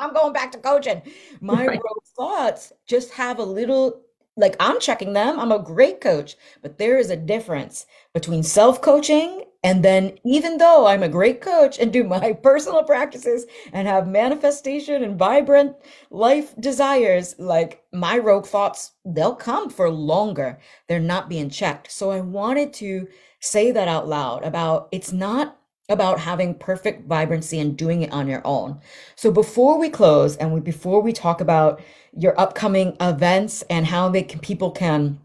[0.00, 1.02] I'm going back to coaching.
[1.40, 1.80] My right.
[2.16, 4.02] thoughts just have a little
[4.36, 5.40] like I'm checking them.
[5.40, 10.58] I'm a great coach, but there is a difference between self coaching and then, even
[10.58, 15.74] though I'm a great coach and do my personal practices and have manifestation and vibrant
[16.08, 20.60] life desires, like my rogue thoughts, they'll come for longer.
[20.88, 21.90] They're not being checked.
[21.90, 23.08] So I wanted to
[23.40, 25.55] say that out loud about it's not
[25.88, 28.80] about having perfect vibrancy and doing it on your own.
[29.14, 31.80] So before we close and we, before we talk about
[32.16, 35.20] your upcoming events and how they can, people can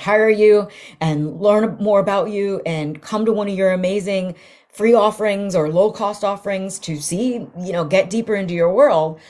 [0.00, 0.68] hire you
[1.00, 4.34] and learn more about you and come to one of your amazing
[4.68, 9.20] free offerings or low cost offerings to see, you know, get deeper into your world,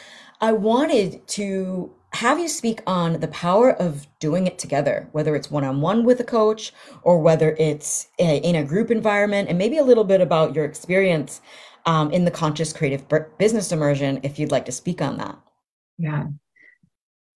[0.40, 5.50] I wanted to have you speak on the power of doing it together, whether it's
[5.50, 9.56] one on one with a coach or whether it's a, in a group environment, and
[9.56, 11.40] maybe a little bit about your experience
[11.86, 13.04] um, in the conscious creative
[13.38, 15.38] business immersion, if you'd like to speak on that.
[15.98, 16.26] Yeah.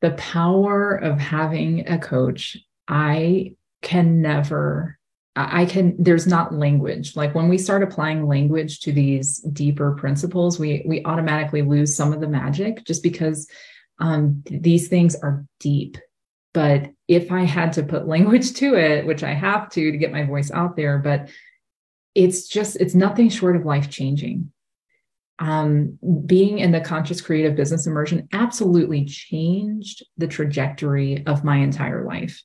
[0.00, 2.56] The power of having a coach
[2.88, 4.98] I can never
[5.36, 7.16] I can there's not language.
[7.16, 12.12] Like when we start applying language to these deeper principles, we we automatically lose some
[12.12, 13.48] of the magic just because
[13.98, 15.98] um, these things are deep.
[16.52, 20.12] But if I had to put language to it, which I have to to get
[20.12, 21.28] my voice out there, but
[22.14, 24.52] it's just it's nothing short of life changing.
[25.40, 32.04] Um, being in the conscious creative business immersion absolutely changed the trajectory of my entire
[32.06, 32.40] life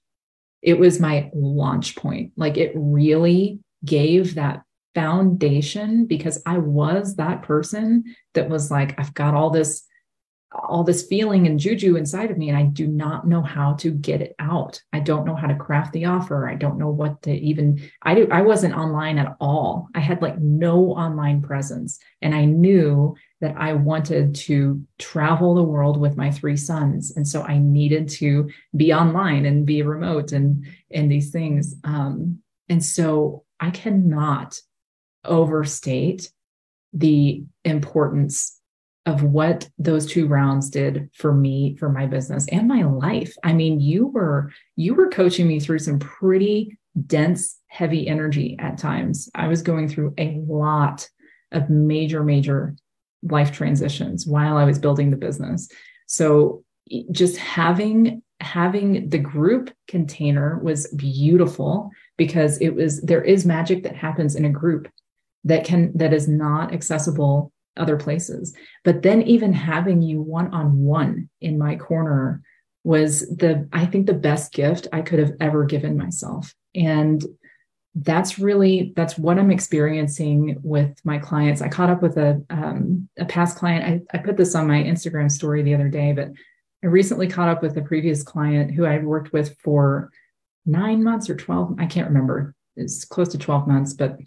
[0.61, 2.33] it was my launch point.
[2.35, 4.63] Like it really gave that
[4.95, 9.85] foundation because I was that person that was like, I've got all this,
[10.51, 13.91] all this feeling and juju inside of me, and I do not know how to
[13.91, 14.81] get it out.
[14.91, 16.49] I don't know how to craft the offer.
[16.49, 19.89] I don't know what to even, I do, I wasn't online at all.
[19.93, 21.99] I had like no online presence.
[22.21, 27.15] And I knew that I wanted to travel the world with my three sons.
[27.15, 31.75] And so I needed to be online and be remote and, and these things.
[31.83, 34.59] Um, and so I cannot
[35.23, 36.31] overstate
[36.91, 38.58] the importance
[39.05, 43.53] of what those two rounds did for me for my business and my life i
[43.53, 46.77] mean you were you were coaching me through some pretty
[47.07, 51.07] dense heavy energy at times i was going through a lot
[51.51, 52.75] of major major
[53.23, 55.69] life transitions while I was building the business.
[56.07, 56.63] So
[57.11, 63.95] just having having the group container was beautiful because it was there is magic that
[63.95, 64.87] happens in a group
[65.43, 68.55] that can that is not accessible other places.
[68.83, 72.41] But then even having you one on one in my corner
[72.83, 76.53] was the i think the best gift i could have ever given myself.
[76.75, 77.23] And
[77.95, 81.61] that's really that's what i'm experiencing with my clients.
[81.61, 84.05] I caught up with a um, a past client.
[84.13, 86.29] I, I put this on my instagram story the other day but
[86.83, 90.09] i recently caught up with a previous client who i've worked with for
[90.65, 92.55] nine months or 12 i can't remember.
[92.75, 94.17] It's close to 12 months but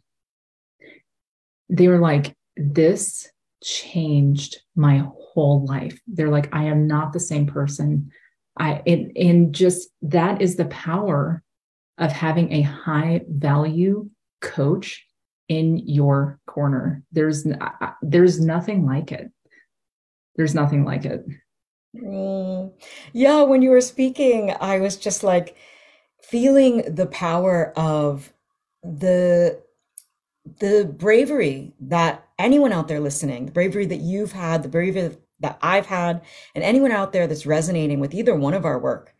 [1.70, 3.28] they were like this
[3.62, 8.11] changed my whole life they're like i am not the same person
[8.59, 11.42] i and, and just that is the power
[11.98, 15.07] of having a high value coach
[15.48, 17.03] in your corner.
[17.12, 17.46] There's
[18.03, 19.30] there's nothing like it.
[20.36, 21.24] There's nothing like it.
[21.94, 22.72] Mm.
[23.12, 25.57] Yeah, when you were speaking, I was just like
[26.22, 28.32] feeling the power of
[28.82, 29.61] the
[30.59, 35.59] the bravery that anyone out there listening, the bravery that you've had, the bravery that
[35.62, 36.22] I've had,
[36.55, 39.14] and anyone out there that's resonating with either one of our work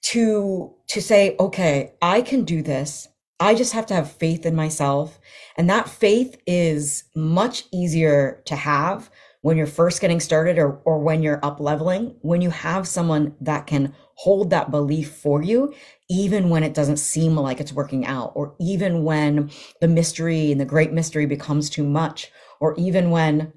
[0.00, 3.08] to to say okay i can do this.
[3.40, 5.20] I just have to have faith in myself.
[5.56, 9.10] And that faith is much easier to have
[9.40, 13.34] when you're first getting started or, or when you're up leveling, when you have someone
[13.40, 15.72] that can hold that belief for you,
[16.10, 20.60] even when it doesn't seem like it's working out, or even when the mystery and
[20.60, 23.52] the great mystery becomes too much, or even when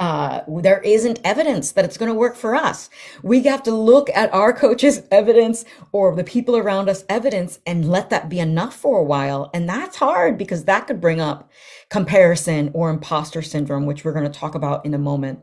[0.00, 2.88] uh, there isn't evidence that it's going to work for us.
[3.22, 7.88] We have to look at our coach's evidence or the people around us evidence and
[7.88, 9.50] let that be enough for a while.
[9.52, 11.50] And that's hard because that could bring up
[11.90, 15.40] comparison or imposter syndrome, which we're going to talk about in a moment.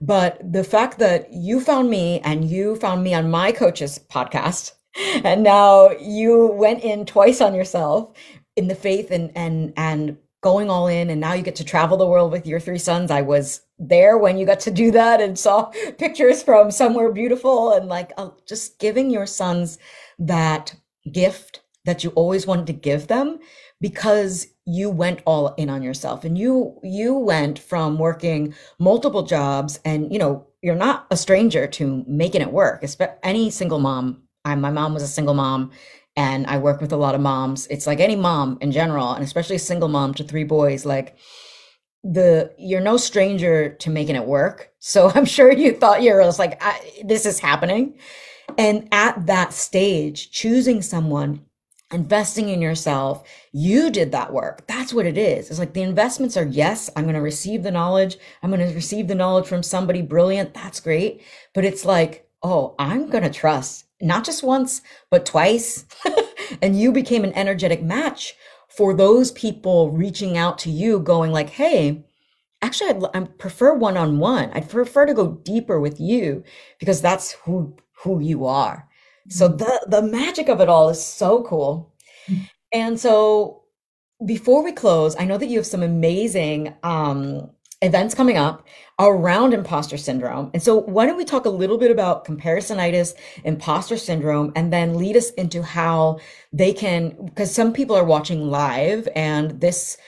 [0.00, 4.72] But the fact that you found me and you found me on my coach's podcast,
[5.24, 8.12] and now you went in twice on yourself
[8.56, 11.96] in the faith and and and going all in and now you get to travel
[11.96, 13.10] the world with your three sons.
[13.10, 15.64] I was there when you got to do that and saw
[15.98, 19.78] pictures from somewhere beautiful and like uh, just giving your sons
[20.18, 20.74] that
[21.10, 23.38] gift that you always wanted to give them
[23.80, 26.24] because you went all in on yourself.
[26.24, 31.66] And you you went from working multiple jobs and you know you're not a stranger
[31.66, 32.84] to making it work.
[33.22, 35.70] Any single mom I, my mom was a single mom
[36.16, 37.66] and I work with a lot of moms.
[37.68, 41.16] It's like any mom in general, and especially a single mom to three boys, like
[42.04, 44.72] the you're no stranger to making it work.
[44.78, 46.62] So I'm sure you thought you were just like,
[47.04, 47.98] this is happening.
[48.58, 51.46] And at that stage, choosing someone,
[51.90, 54.66] investing in yourself, you did that work.
[54.66, 55.48] That's what it is.
[55.48, 58.18] It's like the investments are yes, I'm going to receive the knowledge.
[58.42, 60.52] I'm going to receive the knowledge from somebody brilliant.
[60.52, 61.22] That's great.
[61.54, 65.86] But it's like, oh, I'm going to trust not just once, but twice.
[66.62, 68.34] and you became an energetic match
[68.68, 72.04] for those people reaching out to you, going like, hey,
[72.62, 74.50] actually, I'd, I prefer one on one.
[74.52, 76.42] I'd prefer to go deeper with you
[76.78, 78.88] because that's who who you are.
[79.28, 79.58] So mm-hmm.
[79.58, 81.94] the the magic of it all is so cool.
[82.28, 82.42] Mm-hmm.
[82.72, 83.62] And so
[84.24, 87.50] before we close, I know that you have some amazing um,
[87.82, 88.66] events coming up
[88.98, 90.50] around imposter syndrome.
[90.54, 93.14] And so why don't we talk a little bit about comparisonitis,
[93.44, 96.20] imposter syndrome, and then lead us into how
[96.52, 99.98] they can, because some people are watching live and this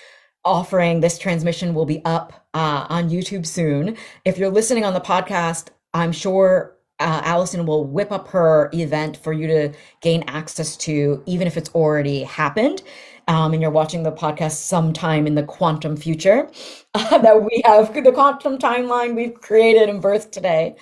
[0.45, 3.97] offering, this transmission will be up uh, on YouTube soon.
[4.25, 9.17] If you're listening on the podcast, I'm sure uh, Allison will whip up her event
[9.17, 12.83] for you to gain access to, even if it's already happened
[13.29, 16.51] um, and you're watching the podcast sometime in the quantum future
[16.95, 20.77] uh, that we have the quantum timeline we've created and birthed today.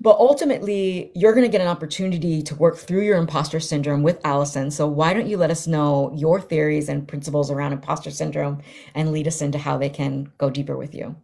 [0.00, 4.20] But ultimately, you're going to get an opportunity to work through your imposter syndrome with
[4.24, 4.70] Allison.
[4.70, 8.62] So, why don't you let us know your theories and principles around imposter syndrome
[8.94, 11.16] and lead us into how they can go deeper with you?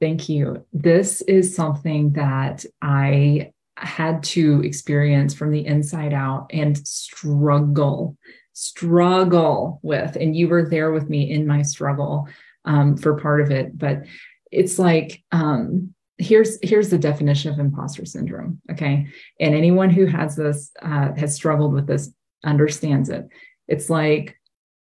[0.00, 0.66] Thank you.
[0.72, 8.16] This is something that I had to experience from the inside out and struggle
[8.52, 12.28] struggle with and you were there with me in my struggle
[12.64, 13.76] um, for part of it.
[13.76, 14.04] But
[14.50, 19.06] it's like um, here's here's the definition of imposter syndrome okay?
[19.38, 22.12] And anyone who has this uh, has struggled with this
[22.44, 23.28] understands it.
[23.68, 24.36] It's like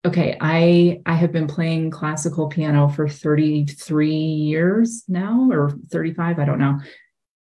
[0.05, 6.45] okay i i have been playing classical piano for 33 years now or 35 i
[6.45, 6.79] don't know.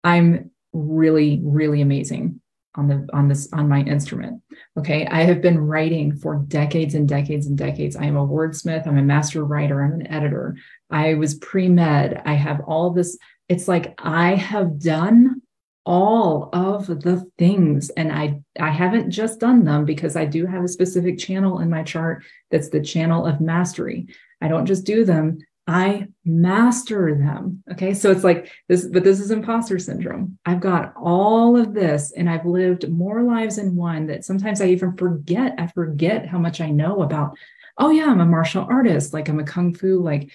[0.02, 2.39] I'm really really amazing
[2.74, 4.42] on the on this on my instrument.
[4.78, 7.96] Okay i have been writing for decades and decades and decades.
[7.96, 10.56] I am a wordsmith i'm a master writer i'm an editor.
[10.90, 13.18] I was pre-med i have all this
[13.48, 15.42] it's like i have done
[15.86, 20.62] all of the things and i i haven't just done them because i do have
[20.62, 24.08] a specific channel in my chart that's the channel of mastery.
[24.42, 27.62] I don't just do them I master them.
[27.70, 27.94] Okay.
[27.94, 30.38] So it's like this, but this is imposter syndrome.
[30.44, 34.66] I've got all of this and I've lived more lives in one that sometimes I
[34.66, 35.54] even forget.
[35.58, 37.36] I forget how much I know about,
[37.78, 39.12] oh yeah, I'm a martial artist.
[39.12, 40.30] Like I'm a kung fu, like,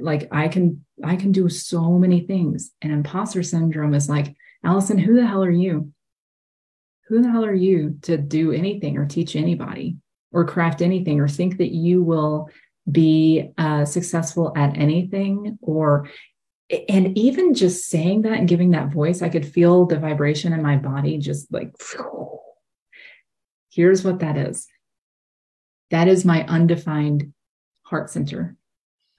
[0.00, 2.72] like I can, I can do so many things.
[2.80, 5.92] And imposter syndrome is like, Allison, who the hell are you?
[7.08, 9.98] Who the hell are you to do anything or teach anybody
[10.32, 12.48] or craft anything or think that you will
[12.90, 16.08] be uh, successful at anything or
[16.88, 20.62] and even just saying that and giving that voice i could feel the vibration in
[20.62, 21.72] my body just like
[23.72, 24.66] here's what that is.
[25.90, 27.32] That is my undefined
[27.82, 28.56] heart center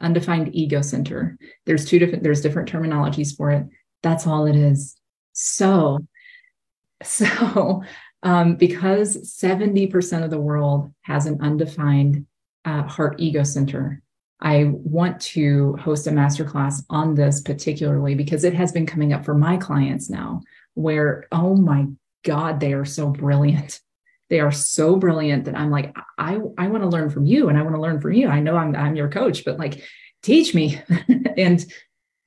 [0.02, 1.38] undefined ego center.
[1.66, 3.66] There's two different there's different terminologies for it.
[4.02, 4.96] That's all it is.
[5.32, 6.06] So
[7.04, 7.84] so
[8.22, 12.26] um, because 70% of the world has an undefined
[12.66, 14.02] uh, Heart Ego Center.
[14.40, 19.24] I want to host a masterclass on this particularly because it has been coming up
[19.24, 20.42] for my clients now,
[20.74, 21.88] where, oh my
[22.24, 23.80] God, they are so brilliant.
[24.30, 27.58] They are so brilliant that I'm like, I, I want to learn from you and
[27.58, 28.28] I want to learn from you.
[28.28, 29.82] I know I'm, I'm your coach, but like,
[30.24, 30.82] teach me.
[31.38, 31.64] and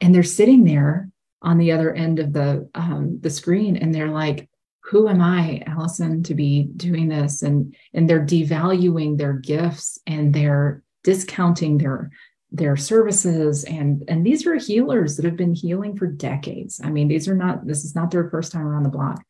[0.00, 1.10] and they're sitting there
[1.42, 4.48] on the other end of the um, the screen and they're like
[4.86, 7.42] who am i allison to be doing this?
[7.42, 12.10] And and they're devaluing their gifts and they're discounting their
[12.52, 13.64] their services.
[13.64, 16.80] And and these are healers that have been healing for decades.
[16.82, 19.22] I mean these are not this is not their first time around the block.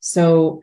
[0.00, 0.62] So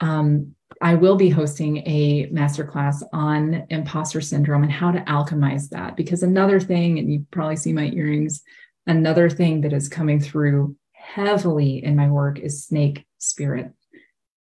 [0.00, 5.96] um, i will be hosting a masterclass on imposter syndrome and how to alchemize that.
[5.96, 8.42] Because another thing and you probably see my earrings
[8.88, 13.72] another thing that is coming through heavily in my work is snake spirit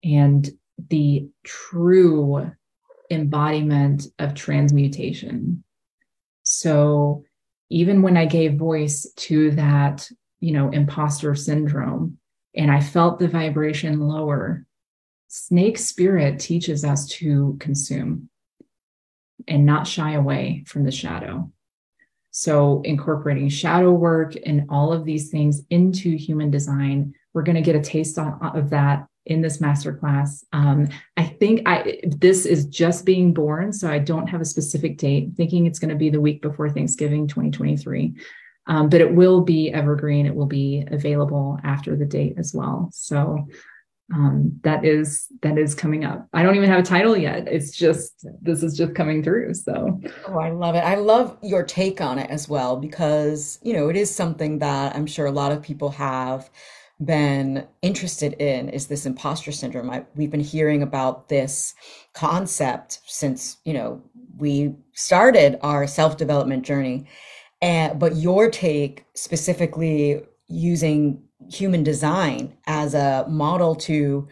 [0.05, 0.49] and
[0.89, 2.51] the true
[3.11, 5.63] embodiment of transmutation
[6.43, 7.25] so
[7.71, 10.09] even when I gave voice to that,
[10.41, 12.19] you know, imposter syndrome
[12.57, 14.67] and I felt the vibration lower,
[15.29, 18.29] snake spirit teaches us to consume
[19.47, 21.51] and not shy away from the shadow.
[22.33, 27.63] So, incorporating shadow work and all of these things into human design, we're going to
[27.63, 30.45] get a taste of that in this masterclass.
[30.53, 34.99] Um, I think I this is just being born, so I don't have a specific
[34.99, 35.25] date.
[35.25, 38.15] I'm thinking it's going to be the week before Thanksgiving, 2023.
[38.67, 40.27] Um, but it will be evergreen.
[40.27, 42.91] It will be available after the date as well.
[42.93, 43.47] So
[44.13, 46.27] um, that is that is coming up.
[46.33, 47.47] I don't even have a title yet.
[47.47, 49.55] It's just this is just coming through.
[49.55, 50.81] So oh, I love it.
[50.81, 54.97] I love your take on it as well because you know it is something that
[54.97, 56.51] I'm sure a lot of people have
[57.05, 59.91] been interested in is this imposter syndrome.
[59.91, 61.75] I, we've been hearing about this
[62.13, 64.03] concept since, you know,
[64.37, 67.07] we started our self-development journey.
[67.63, 74.29] And, but your take specifically using human design as a model to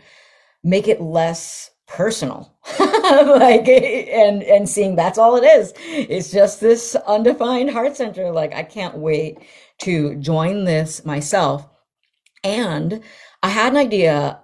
[0.63, 6.95] make it less personal like and and seeing that's all it is it's just this
[7.07, 9.39] undefined heart center like i can't wait
[9.79, 11.67] to join this myself
[12.45, 13.03] and
[13.43, 14.41] I had an idea.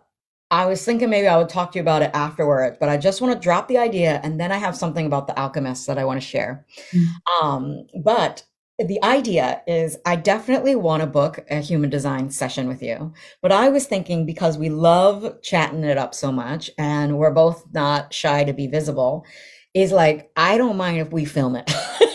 [0.50, 3.20] I was thinking maybe I would talk to you about it afterwards, but I just
[3.20, 6.04] want to drop the idea and then I have something about the alchemists that I
[6.04, 6.64] want to share.
[6.92, 7.46] Mm-hmm.
[7.46, 8.44] Um, but
[8.78, 13.12] the idea is I definitely want to book a human design session with you.
[13.40, 17.64] But I was thinking because we love chatting it up so much and we're both
[17.72, 19.24] not shy to be visible,
[19.74, 21.72] is like, I don't mind if we film it.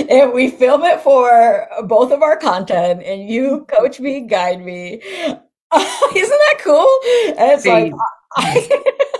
[0.08, 4.94] and we film it for both of our content and you coach me guide me
[4.94, 5.40] isn't
[5.72, 6.98] that cool
[7.38, 7.92] and it's like
[8.36, 8.68] I,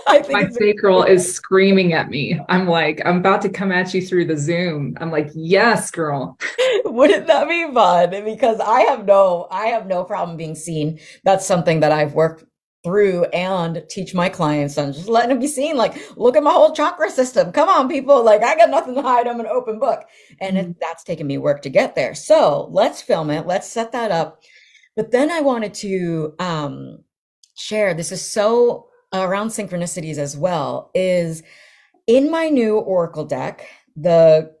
[0.07, 2.39] I think my sacral is screaming at me.
[2.47, 4.95] I'm like, I'm about to come at you through the Zoom.
[5.01, 6.37] I'm like, yes, girl.
[6.85, 8.09] Wouldn't that be fun?
[8.23, 10.99] Because I have no, I have no problem being seen.
[11.25, 12.45] That's something that I've worked
[12.83, 15.77] through and teach my clients and just letting them be seen.
[15.77, 17.51] Like, look at my whole chakra system.
[17.51, 18.23] Come on, people.
[18.23, 19.27] Like, I got nothing to hide.
[19.27, 20.05] I'm an open book.
[20.39, 20.71] And mm-hmm.
[20.71, 22.15] it, that's taken me work to get there.
[22.15, 23.45] So let's film it.
[23.45, 24.41] Let's set that up.
[24.95, 27.03] But then I wanted to um,
[27.55, 31.43] share this is so around synchronicities as well is
[32.07, 34.51] in my new oracle deck the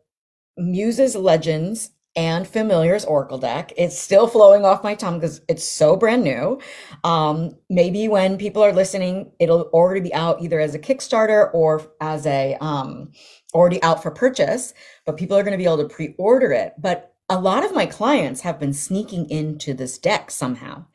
[0.57, 3.71] muses legends and Familiar's Oracle deck.
[3.77, 6.59] It's still flowing off my tongue because it's so brand new.
[7.03, 11.81] Um, maybe when people are listening, it'll already be out either as a Kickstarter or
[12.01, 13.11] as a um,
[13.53, 14.73] already out for purchase.
[15.05, 16.73] But people are going to be able to pre-order it.
[16.77, 20.85] But a lot of my clients have been sneaking into this deck somehow,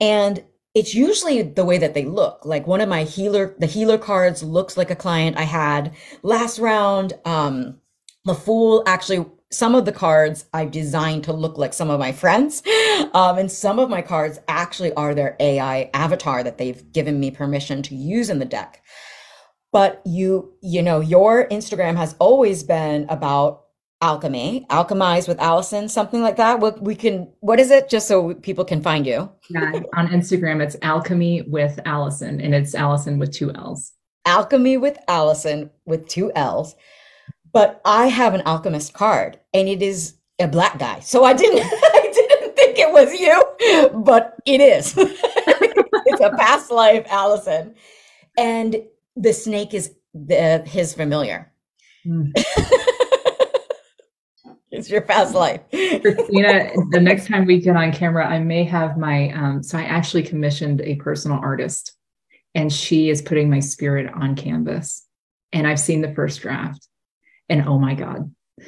[0.00, 0.42] and
[0.74, 2.44] it's usually the way that they look.
[2.44, 6.58] Like one of my healer, the healer cards looks like a client I had last
[6.58, 7.12] round.
[7.24, 7.80] Um,
[8.24, 12.12] the Fool actually some of the cards I've designed to look like some of my
[12.12, 12.62] friends.
[13.12, 17.30] Um, and some of my cards actually are their AI avatar that they've given me
[17.30, 18.82] permission to use in the deck.
[19.72, 23.64] But you, you know, your Instagram has always been about
[24.00, 26.60] alchemy, alchemize with Allison, something like that.
[26.60, 27.88] We, we can, what is it?
[27.88, 29.30] Just so people can find you.
[29.48, 33.92] yeah, on Instagram, it's alchemy with Allison, and it's Allison with two L's.
[34.24, 36.74] Alchemy with Allison with two L's
[37.54, 40.98] but I have an alchemist card and it is a black guy.
[41.00, 43.42] So I didn't I didn't think it was you,
[44.00, 44.92] but it is.
[44.98, 47.74] it's a past life Allison.
[48.36, 48.82] And
[49.16, 51.52] the snake is the his familiar.
[52.04, 52.32] Mm.
[54.72, 55.60] it's your past life.
[55.70, 59.84] Christina, the next time we get on camera, I may have my um, so I
[59.84, 61.92] actually commissioned a personal artist
[62.56, 65.06] and she is putting my spirit on canvas.
[65.52, 66.88] And I've seen the first draft
[67.48, 68.32] and oh my god.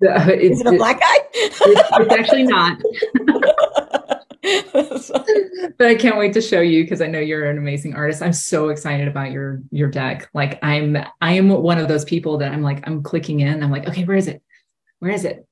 [0.00, 1.16] Is it a black guy?
[1.32, 2.78] It's, it's actually not.
[5.78, 8.20] But i can't wait to show you because i know you're an amazing artist.
[8.20, 10.28] I'm so excited about your your deck.
[10.34, 13.62] Like i'm i am one of those people that i'm like i'm clicking in.
[13.62, 14.42] I'm like okay where is it?
[14.98, 15.46] Where is it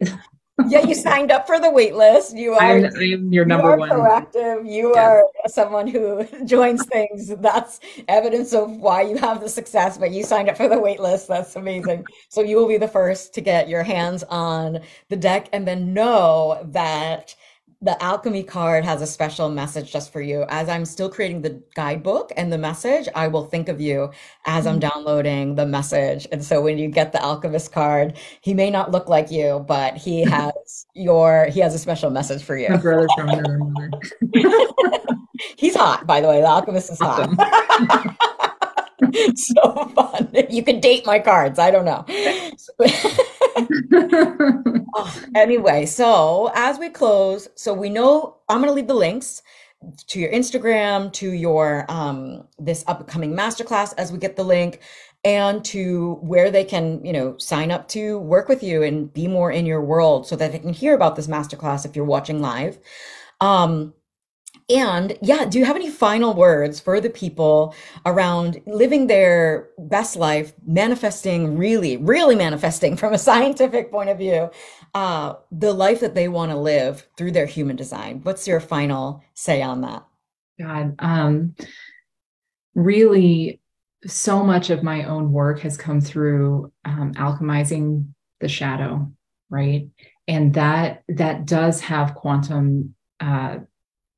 [0.68, 2.36] yeah, you signed up for the wait list.
[2.36, 3.88] You are I'm, I'm your number you are one.
[3.90, 4.70] proactive.
[4.70, 5.08] You Yeah.
[5.08, 7.28] are someone who joins things.
[7.38, 11.00] That's evidence of why you have the success, but you signed up for the wait
[11.00, 11.26] list.
[11.28, 12.06] That's amazing.
[12.28, 15.94] So you will be the first to get your hands on the deck and then
[15.94, 17.34] know that
[17.82, 20.44] the alchemy card has a special message just for you.
[20.48, 24.12] As I'm still creating the guidebook and the message, I will think of you
[24.46, 24.88] as I'm mm-hmm.
[24.88, 26.28] downloading the message.
[26.30, 29.96] And so when you get the alchemist card, he may not look like you, but
[29.96, 32.78] he has your he has a special message for My you.
[32.78, 33.90] brother from another mother.
[35.56, 36.40] He's hot, by the way.
[36.40, 37.36] The alchemist is Awesome.
[37.36, 38.16] hot.
[39.34, 40.30] So fun.
[40.48, 41.58] You can date my cards.
[41.58, 42.06] I don't know.
[45.34, 49.42] Anyway, so as we close, so we know I'm going to leave the links
[50.08, 54.80] to your Instagram, to your um this upcoming masterclass as we get the link,
[55.24, 59.26] and to where they can, you know, sign up to work with you and be
[59.28, 62.40] more in your world so that they can hear about this masterclass if you're watching
[62.40, 62.78] live.
[63.40, 63.94] Um,
[64.68, 67.74] and yeah, do you have any final words for the people
[68.06, 74.50] around living their best life, manifesting really, really manifesting from a scientific point of view,
[74.94, 78.20] uh, the life that they want to live through their human design?
[78.22, 80.06] What's your final say on that?
[80.60, 81.54] God, um,
[82.74, 83.60] really,
[84.06, 88.08] so much of my own work has come through um, alchemizing
[88.40, 89.10] the shadow,
[89.48, 89.88] right?
[90.28, 93.58] And that that does have quantum uh,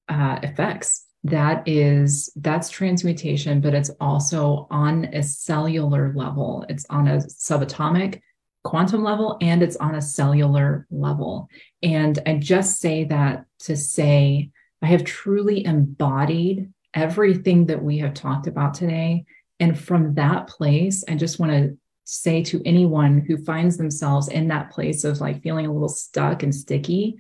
[0.09, 1.07] uh, effects.
[1.25, 6.67] That is that's transmutation, but it's also on a cellular level.
[6.69, 8.21] It's on a subatomic
[8.63, 11.49] quantum level, and it's on a cellular level.
[11.83, 14.51] And I just say that to say
[14.83, 19.25] I have truly embodied everything that we have talked about today.
[19.59, 24.49] And from that place, I just want to say to anyone who finds themselves in
[24.49, 27.17] that place of like feeling a little stuck and sticky,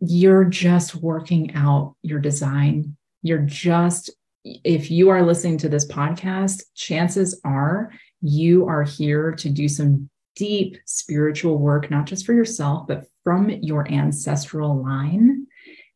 [0.00, 2.96] you're just working out your design.
[3.22, 4.10] You're just,
[4.44, 7.92] if you are listening to this podcast, chances are
[8.22, 13.50] you are here to do some deep spiritual work, not just for yourself, but from
[13.50, 15.46] your ancestral line.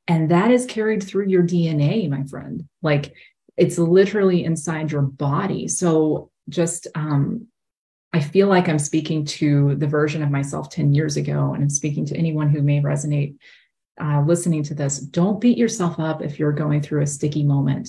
[0.07, 2.68] And that is carried through your DNA, my friend.
[2.82, 3.14] Like
[3.57, 5.68] it's literally inside your body.
[5.68, 7.46] So just, um,
[8.12, 11.70] I feel like I'm speaking to the version of myself 10 years ago, and I'm
[11.70, 13.34] speaking to anyone who may resonate
[14.01, 14.99] uh, listening to this.
[14.99, 17.88] Don't beat yourself up if you're going through a sticky moment.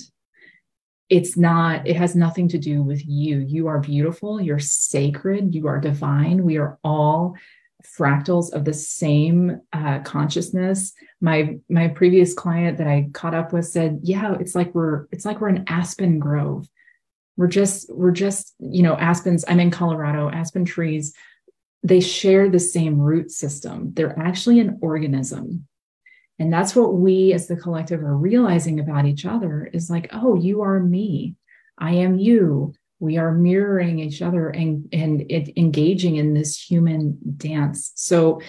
[1.08, 3.38] It's not, it has nothing to do with you.
[3.38, 6.44] You are beautiful, you're sacred, you are divine.
[6.44, 7.36] We are all
[7.84, 10.92] fractals of the same uh, consciousness.
[11.20, 15.24] My my previous client that I caught up with said, "Yeah, it's like we're it's
[15.24, 16.68] like we're an aspen grove.
[17.36, 19.44] We're just we're just you know aspens.
[19.46, 20.28] I'm in Colorado.
[20.28, 21.14] Aspen trees.
[21.82, 23.92] They share the same root system.
[23.94, 25.66] They're actually an organism."
[26.38, 30.34] And that's what we as the collective are realizing about each other is like, oh,
[30.34, 31.34] you are me.
[31.78, 32.74] I am you.
[32.98, 37.92] We are mirroring each other and and it, engaging in this human dance.
[37.94, 38.40] So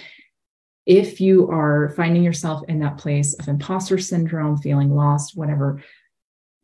[0.86, 5.82] if you are finding yourself in that place of imposter syndrome feeling lost whatever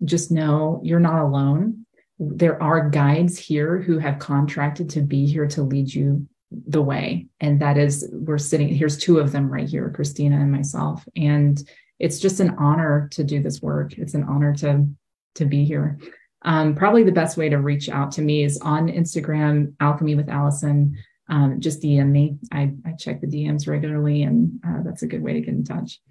[0.04, 1.86] just know you're not alone.
[2.20, 6.28] There are guides here who have contracted to be here to lead you
[6.68, 10.52] the way and that is we're sitting here's two of them right here christina and
[10.52, 11.68] myself and
[12.00, 14.88] it's just an honor to do this work it's an honor to
[15.36, 15.98] to be here
[16.44, 20.30] um, probably the best way to reach out to me is on Instagram, Alchemy with
[20.30, 20.98] Allison.
[21.30, 22.38] Um, just DM me.
[22.52, 25.64] I, I check the DMs regularly, and uh, that's a good way to get in
[25.64, 26.02] touch.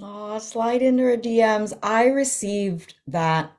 [0.00, 1.76] Oh, slide into her DMs.
[1.82, 3.52] I received that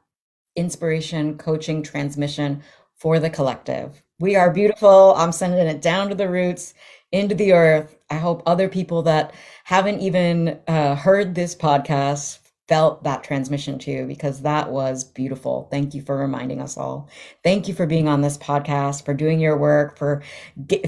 [0.55, 2.63] inspiration coaching transmission
[2.95, 4.01] for the collective.
[4.19, 5.13] We are beautiful.
[5.15, 6.73] I'm sending it down to the roots,
[7.11, 7.97] into the earth.
[8.09, 9.33] I hope other people that
[9.65, 15.67] haven't even uh, heard this podcast felt that transmission too, because that was beautiful.
[15.69, 17.09] Thank you for reminding us all.
[17.43, 20.23] Thank you for being on this podcast, for doing your work, for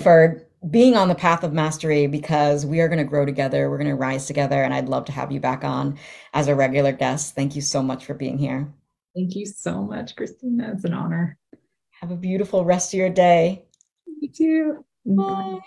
[0.01, 3.69] for being on the path of mastery because we are going to grow together.
[3.69, 4.63] We're going to rise together.
[4.63, 5.97] And I'd love to have you back on
[6.33, 7.35] as a regular guest.
[7.35, 8.73] Thank you so much for being here.
[9.15, 10.71] Thank you so much, Christina.
[10.73, 11.37] It's an honor.
[12.01, 13.65] Have a beautiful rest of your day.
[14.05, 14.85] You too.
[15.05, 15.59] Bye.